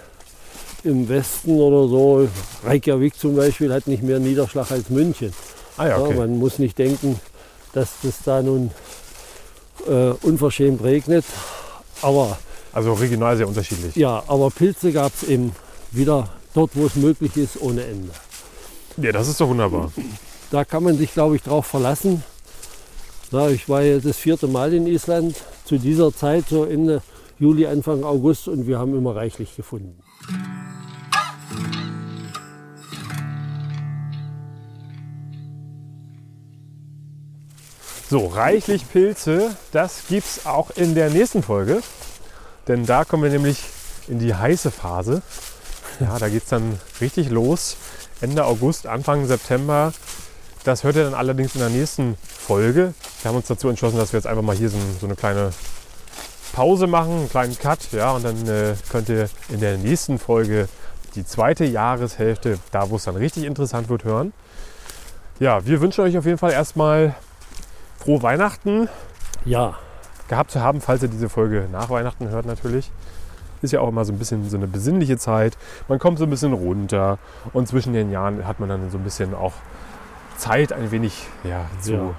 im 0.85 1.09
Westen 1.09 1.59
oder 1.59 1.89
so, 1.89 2.29
Reykjavik 2.63 3.19
zum 3.19 3.35
Beispiel, 3.35 3.73
hat 3.73 3.85
nicht 3.85 4.01
mehr 4.01 4.17
Niederschlag 4.17 4.71
als 4.71 4.89
München. 4.89 5.33
Ah 5.75 5.87
ja, 5.87 5.97
Ja, 5.97 6.03
okay. 6.05 6.13
man 6.13 6.37
muss 6.39 6.57
nicht 6.57 6.77
denken, 6.77 7.19
dass 7.73 7.89
es 8.03 8.19
da 8.23 8.41
nun 8.41 8.71
äh, 9.89 10.11
unverschämt 10.21 10.81
regnet. 10.81 11.25
Aber 12.01 12.37
Also 12.71 12.93
regional 12.93 13.35
sehr 13.35 13.49
unterschiedlich. 13.49 13.93
ja, 13.97 14.23
aber 14.27 14.51
Pilze 14.51 14.93
gab 14.93 15.11
es 15.13 15.27
eben 15.27 15.51
wieder 15.91 16.29
dort, 16.53 16.71
wo 16.75 16.85
es 16.85 16.95
möglich 16.95 17.35
ist, 17.35 17.59
ohne 17.61 17.83
Ende. 17.83 18.11
Ja, 18.95 19.11
das 19.11 19.27
ist 19.27 19.41
doch 19.41 19.49
wunderbar. 19.49 19.91
Da 20.49 20.63
kann 20.63 20.83
man 20.83 20.97
sich, 20.97 21.11
glaube 21.13 21.35
ich, 21.35 21.41
drauf 21.43 21.65
verlassen. 21.65 22.23
Na, 23.31 23.49
ich 23.49 23.67
war 23.67 23.81
jetzt 23.81 24.05
das 24.05 24.15
vierte 24.15 24.47
Mal 24.47 24.73
in 24.73 24.87
Island 24.87 25.35
zu 25.69 25.77
dieser 25.77 26.11
Zeit, 26.11 26.49
so 26.49 26.65
Ende 26.65 27.03
Juli, 27.37 27.67
Anfang 27.67 28.03
August, 28.03 28.47
und 28.47 28.65
wir 28.65 28.79
haben 28.79 28.97
immer 28.97 29.15
reichlich 29.15 29.55
gefunden. 29.55 29.99
So, 38.09 38.25
reichlich 38.25 38.91
Pilze, 38.91 39.55
das 39.71 40.07
gibt's 40.09 40.47
auch 40.47 40.71
in 40.71 40.95
der 40.95 41.11
nächsten 41.11 41.43
Folge. 41.43 41.83
Denn 42.67 42.87
da 42.87 43.05
kommen 43.05 43.21
wir 43.21 43.29
nämlich 43.29 43.61
in 44.07 44.17
die 44.17 44.33
heiße 44.33 44.71
Phase. 44.71 45.21
Ja, 45.99 46.17
da 46.17 46.29
geht 46.29 46.43
es 46.43 46.49
dann 46.49 46.79
richtig 46.99 47.29
los. 47.29 47.77
Ende 48.21 48.45
August, 48.45 48.87
Anfang 48.87 49.27
September. 49.27 49.93
Das 50.63 50.83
hört 50.83 50.95
ihr 50.95 51.03
dann 51.03 51.13
allerdings 51.13 51.53
in 51.53 51.61
der 51.61 51.69
nächsten 51.69 52.17
Folge. 52.23 52.95
Wir 53.21 53.29
haben 53.29 53.35
uns 53.35 53.47
dazu 53.47 53.69
entschlossen, 53.69 53.97
dass 53.97 54.13
wir 54.13 54.17
jetzt 54.17 54.27
einfach 54.27 54.41
mal 54.43 54.55
hier 54.55 54.69
so, 54.69 54.77
so 54.99 55.05
eine 55.05 55.15
kleine 55.15 55.51
Pause 56.53 56.87
machen, 56.87 57.11
einen 57.11 57.29
kleinen 57.29 57.57
Cut. 57.57 57.91
Ja, 57.91 58.11
und 58.11 58.23
dann 58.23 58.47
äh, 58.47 58.75
könnt 58.91 59.09
ihr 59.09 59.29
in 59.49 59.59
der 59.59 59.77
nächsten 59.77 60.19
Folge 60.19 60.69
die 61.15 61.25
zweite 61.25 61.65
Jahreshälfte, 61.65 62.59
da 62.71 62.89
wo 62.89 62.95
es 62.95 63.03
dann 63.03 63.15
richtig 63.15 63.43
interessant 63.43 63.89
wird, 63.89 64.03
hören. 64.03 64.33
Ja, 65.39 65.65
wir 65.65 65.81
wünschen 65.81 66.01
euch 66.01 66.17
auf 66.17 66.25
jeden 66.25 66.37
Fall 66.37 66.51
erstmal 66.51 67.15
frohe 67.97 68.21
Weihnachten 68.21 68.89
Ja, 69.45 69.75
gehabt 70.27 70.51
zu 70.51 70.61
haben, 70.61 70.79
falls 70.81 71.01
ihr 71.01 71.09
diese 71.09 71.29
Folge 71.29 71.67
nach 71.71 71.89
Weihnachten 71.89 72.29
hört 72.29 72.45
natürlich. 72.45 72.91
Ist 73.61 73.73
ja 73.73 73.81
auch 73.81 73.89
immer 73.89 74.05
so 74.05 74.13
ein 74.13 74.19
bisschen 74.19 74.49
so 74.49 74.55
eine 74.55 74.67
besinnliche 74.67 75.17
Zeit. 75.17 75.57
Man 75.89 75.99
kommt 75.99 76.17
so 76.19 76.23
ein 76.23 76.29
bisschen 76.29 76.53
runter 76.53 77.17
und 77.51 77.67
zwischen 77.67 77.91
den 77.91 78.11
Jahren 78.11 78.47
hat 78.47 78.61
man 78.61 78.69
dann 78.69 78.89
so 78.89 78.97
ein 78.97 79.03
bisschen 79.03 79.33
auch 79.33 79.53
Zeit, 80.37 80.71
ein 80.71 80.91
wenig 80.91 81.27
ja, 81.43 81.65
zu 81.81 81.93
Ja. 81.93 82.15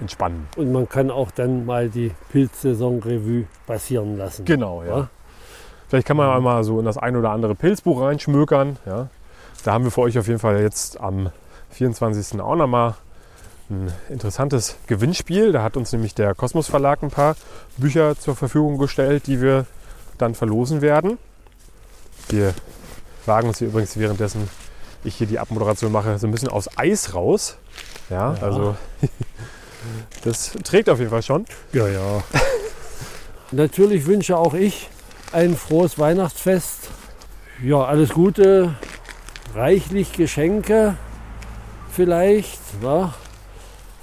Entspannen. 0.00 0.48
und 0.56 0.72
man 0.72 0.88
kann 0.88 1.10
auch 1.10 1.30
dann 1.30 1.64
mal 1.66 1.88
die 1.88 2.12
Pilzsaison-Revue 2.30 3.44
passieren 3.66 4.16
lassen. 4.16 4.44
Genau, 4.44 4.82
ja. 4.82 4.98
Ja. 4.98 5.08
Vielleicht 5.88 6.06
kann 6.06 6.16
man 6.16 6.28
auch 6.30 6.40
mal 6.40 6.64
so 6.64 6.78
in 6.78 6.84
das 6.86 6.96
ein 6.96 7.16
oder 7.16 7.30
andere 7.30 7.54
Pilzbuch 7.54 8.00
reinschmökern. 8.00 8.78
Ja. 8.86 9.08
Da 9.64 9.72
haben 9.72 9.84
wir 9.84 9.90
für 9.90 10.00
euch 10.02 10.18
auf 10.18 10.26
jeden 10.26 10.38
Fall 10.38 10.60
jetzt 10.62 10.98
am 11.00 11.30
24. 11.70 12.40
auch 12.40 12.56
nochmal 12.56 12.94
ein 13.70 13.92
interessantes 14.08 14.76
Gewinnspiel. 14.86 15.52
Da 15.52 15.62
hat 15.62 15.76
uns 15.76 15.92
nämlich 15.92 16.14
der 16.14 16.34
Kosmos 16.34 16.68
Verlag 16.68 17.02
ein 17.02 17.10
paar 17.10 17.36
Bücher 17.76 18.18
zur 18.18 18.34
Verfügung 18.36 18.78
gestellt, 18.78 19.26
die 19.26 19.40
wir 19.40 19.66
dann 20.18 20.34
verlosen 20.34 20.80
werden. 20.80 21.18
Wir 22.28 22.54
wagen 23.26 23.48
uns 23.48 23.58
hier 23.58 23.68
übrigens 23.68 23.96
währenddessen 23.98 24.48
ich 25.04 25.16
hier 25.16 25.26
die 25.26 25.38
Abmoderation 25.38 25.90
mache, 25.92 26.18
so 26.18 26.26
ein 26.26 26.30
bisschen 26.30 26.48
aus 26.48 26.68
Eis 26.78 27.14
raus. 27.14 27.56
Ja, 28.08 28.34
Ja. 28.34 28.42
also 28.42 28.76
das 30.24 30.52
trägt 30.64 30.88
auf 30.88 30.98
jeden 30.98 31.10
Fall 31.10 31.22
schon. 31.22 31.44
Ja, 31.72 31.88
ja. 31.88 32.22
Natürlich 33.50 34.06
wünsche 34.06 34.36
auch 34.36 34.54
ich 34.54 34.88
ein 35.32 35.56
frohes 35.56 35.98
Weihnachtsfest. 35.98 36.90
Ja, 37.62 37.84
alles 37.84 38.10
Gute, 38.10 38.74
reichlich 39.54 40.12
Geschenke 40.12 40.96
vielleicht. 41.90 42.60
Ja. 42.82 43.14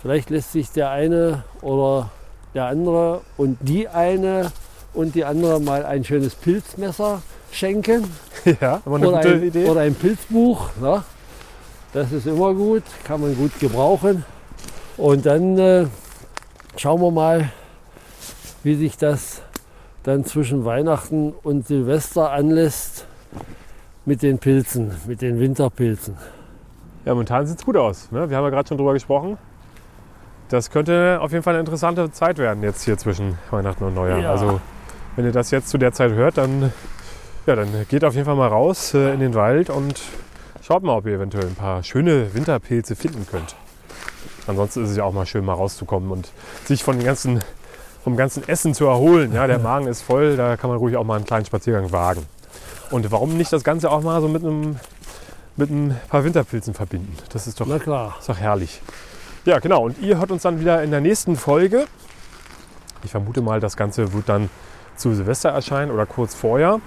Vielleicht 0.02 0.30
lässt 0.30 0.54
sich 0.54 0.72
der 0.72 0.92
eine 0.92 1.44
oder 1.62 2.10
der 2.54 2.66
andere 2.66 3.22
und 3.38 3.58
die 3.62 3.88
eine 3.88 4.52
und 4.94 5.16
die 5.16 5.26
andere 5.26 5.60
mal 5.60 5.86
ein 5.86 6.04
schönes 6.04 6.36
Pilzmesser 6.36 7.22
schenken 7.52 8.10
Ja, 8.62 8.82
aber 8.86 8.96
eine 8.96 9.08
oder, 9.08 9.18
gute 9.18 9.34
ein, 9.34 9.44
Idee. 9.44 9.66
oder 9.66 9.82
ein 9.82 9.96
Pilzbuch. 9.96 10.70
Ja. 10.82 11.04
Das 11.94 12.12
ist 12.12 12.28
immer 12.28 12.54
gut, 12.54 12.84
kann 13.04 13.22
man 13.22 13.36
gut 13.36 13.60
gebrauchen. 13.60 14.24
Und 15.00 15.26
dann 15.26 15.58
äh, 15.58 15.86
schauen 16.76 17.00
wir 17.02 17.10
mal, 17.10 17.50
wie 18.64 18.76
sich 18.76 18.98
das 18.98 19.42
dann 20.04 20.26
zwischen 20.26 20.66
Weihnachten 20.66 21.34
und 21.42 21.66
Silvester 21.66 22.32
anlässt 22.32 23.06
mit 24.04 24.22
den 24.22 24.40
Pilzen, 24.40 24.92
mit 25.08 25.22
den 25.22 25.40
Winterpilzen. 25.40 26.18
Ja, 27.06 27.14
momentan 27.14 27.48
sieht 27.48 27.60
es 27.60 27.66
gut 27.66 27.78
aus. 27.78 28.12
Ne? 28.12 28.30
Wir 28.30 28.36
haben 28.36 28.44
ja 28.44 28.50
gerade 28.50 28.68
schon 28.68 28.78
drüber 28.78 28.92
gesprochen. 28.92 29.38
Das 30.50 30.70
könnte 30.70 31.20
auf 31.22 31.32
jeden 31.32 31.44
Fall 31.44 31.54
eine 31.54 31.62
interessante 31.62 32.12
Zeit 32.12 32.38
werden 32.38 32.62
jetzt 32.62 32.84
hier 32.84 32.98
zwischen 32.98 33.38
Weihnachten 33.52 33.86
und 33.86 33.96
Neujahr. 33.96 34.20
Ja. 34.20 34.32
Also 34.32 34.60
wenn 35.16 35.24
ihr 35.24 35.32
das 35.32 35.50
jetzt 35.52 35.70
zu 35.70 35.78
der 35.78 35.94
Zeit 35.94 36.12
hört, 36.12 36.38
dann, 36.38 36.74
ja, 37.46 37.56
dann 37.56 37.70
geht 37.88 38.04
auf 38.04 38.16
jeden 38.16 38.26
Fall 38.26 38.36
mal 38.36 38.50
raus 38.50 38.94
äh, 38.94 39.14
in 39.14 39.22
den 39.22 39.34
Wald 39.34 39.70
und 39.70 40.02
schaut 40.62 40.84
mal, 40.84 40.98
ob 40.98 41.06
ihr 41.06 41.14
eventuell 41.14 41.46
ein 41.46 41.56
paar 41.56 41.84
schöne 41.84 42.34
Winterpilze 42.34 42.98
finden 42.98 43.26
könnt. 43.32 43.56
Ansonsten 44.48 44.84
ist 44.84 44.92
es 44.92 44.98
ja 44.98 45.04
auch 45.04 45.14
mal 45.14 45.26
schön, 45.26 45.46
mal 45.46 45.54
rauszukommen 45.54 46.12
und 46.12 46.32
sich 46.66 46.84
von 46.84 46.98
den 46.98 47.06
ganzen, 47.06 47.40
vom 48.04 48.18
ganzen 48.18 48.48
Essen 48.48 48.74
zu 48.74 48.86
erholen. 48.86 49.34
Ja, 49.34 49.48
der 49.48 49.60
Magen 49.70 49.88
ist 49.88 50.02
voll, 50.02 50.38
da 50.38 50.58
kann 50.58 50.70
man 50.70 50.80
ruhig 50.80 50.96
auch 50.98 51.04
mal 51.04 51.16
einen 51.16 51.26
kleinen 51.26 51.46
Spaziergang 51.46 51.92
wagen. 51.92 52.26
Und 52.92 53.12
warum 53.12 53.38
nicht 53.38 53.54
das 53.54 53.64
Ganze 53.64 53.92
auch 53.92 54.02
mal 54.02 54.20
so 54.22 54.28
mit 54.28 54.44
einem 54.44 54.78
mit 55.56 55.70
ein 55.70 56.00
paar 56.10 56.24
Winterpilzen 56.24 56.74
verbinden? 56.74 57.16
Das 57.34 57.46
ist 57.46 57.60
doch 57.60 57.68
Na 57.68 57.80
klar. 57.80 58.16
ist 58.20 58.30
doch 58.30 58.38
herrlich. 58.38 58.82
Ja, 59.46 59.60
genau. 59.60 59.84
Und 59.84 60.00
ihr 60.00 60.18
hört 60.18 60.32
uns 60.32 60.44
dann 60.44 60.60
wieder 60.60 60.82
in 60.84 60.92
der 60.92 61.02
nächsten 61.02 61.36
Folge. 61.36 61.86
Ich 63.04 63.12
vermute 63.12 63.42
mal, 63.42 63.60
das 63.60 63.76
Ganze 63.76 64.14
wird 64.14 64.30
dann 64.30 64.50
zu 64.96 65.14
Silvester 65.14 65.50
erscheinen 65.50 65.92
oder 65.92 66.06
kurz 66.06 66.34
vorher. 66.34 66.80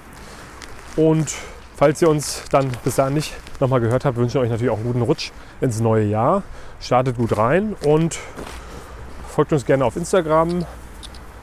Und 0.96 1.32
falls 1.76 2.02
ihr 2.02 2.08
uns 2.08 2.42
dann 2.50 2.70
bis 2.84 2.96
dahin 2.96 3.14
nicht 3.14 3.34
nochmal 3.60 3.80
gehört 3.80 4.04
habt, 4.04 4.16
wünschen 4.16 4.34
wir 4.34 4.40
euch 4.42 4.50
natürlich 4.50 4.70
auch 4.70 4.76
einen 4.76 4.86
guten 4.86 5.02
Rutsch 5.02 5.30
ins 5.60 5.80
neue 5.80 6.04
Jahr. 6.04 6.42
Startet 6.80 7.16
gut 7.16 7.36
rein 7.36 7.74
und 7.84 8.18
folgt 9.28 9.52
uns 9.52 9.64
gerne 9.64 9.84
auf 9.84 9.96
Instagram. 9.96 10.64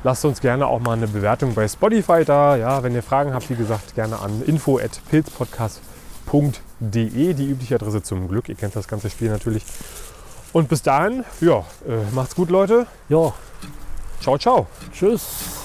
Lasst 0.04 0.26
uns 0.26 0.40
gerne 0.40 0.68
auch 0.68 0.80
mal 0.80 0.94
eine 0.94 1.08
Bewertung 1.08 1.56
bei 1.56 1.68
Spotify 1.68 2.24
da. 2.26 2.56
Ja, 2.56 2.84
wenn 2.84 2.96
ihr 2.96 3.04
Fragen 3.04 3.34
habt, 3.34 3.50
wie 3.50 3.56
gesagt, 3.56 3.96
gerne 3.96 4.20
an 4.20 4.42
info.pilzpodcast.de, 4.46 7.34
die 7.34 7.50
übliche 7.50 7.76
Adresse 7.76 8.02
zum 8.02 8.30
Glück. 8.30 8.48
Ihr 8.48 8.56
kennt 8.56 8.74
das 8.76 8.88
ganze 8.88 9.10
Spiel 9.10 9.30
natürlich. 9.30 9.66
Und 10.54 10.70
bis 10.70 10.82
dahin, 10.82 11.26
ja, 11.42 11.66
äh, 11.88 12.14
macht's 12.14 12.36
gut, 12.36 12.50
Leute. 12.50 12.88
Ja, 13.10 13.34
Ciao, 14.22 14.38
ciao. 14.38 14.68
tschüss. 14.92 15.59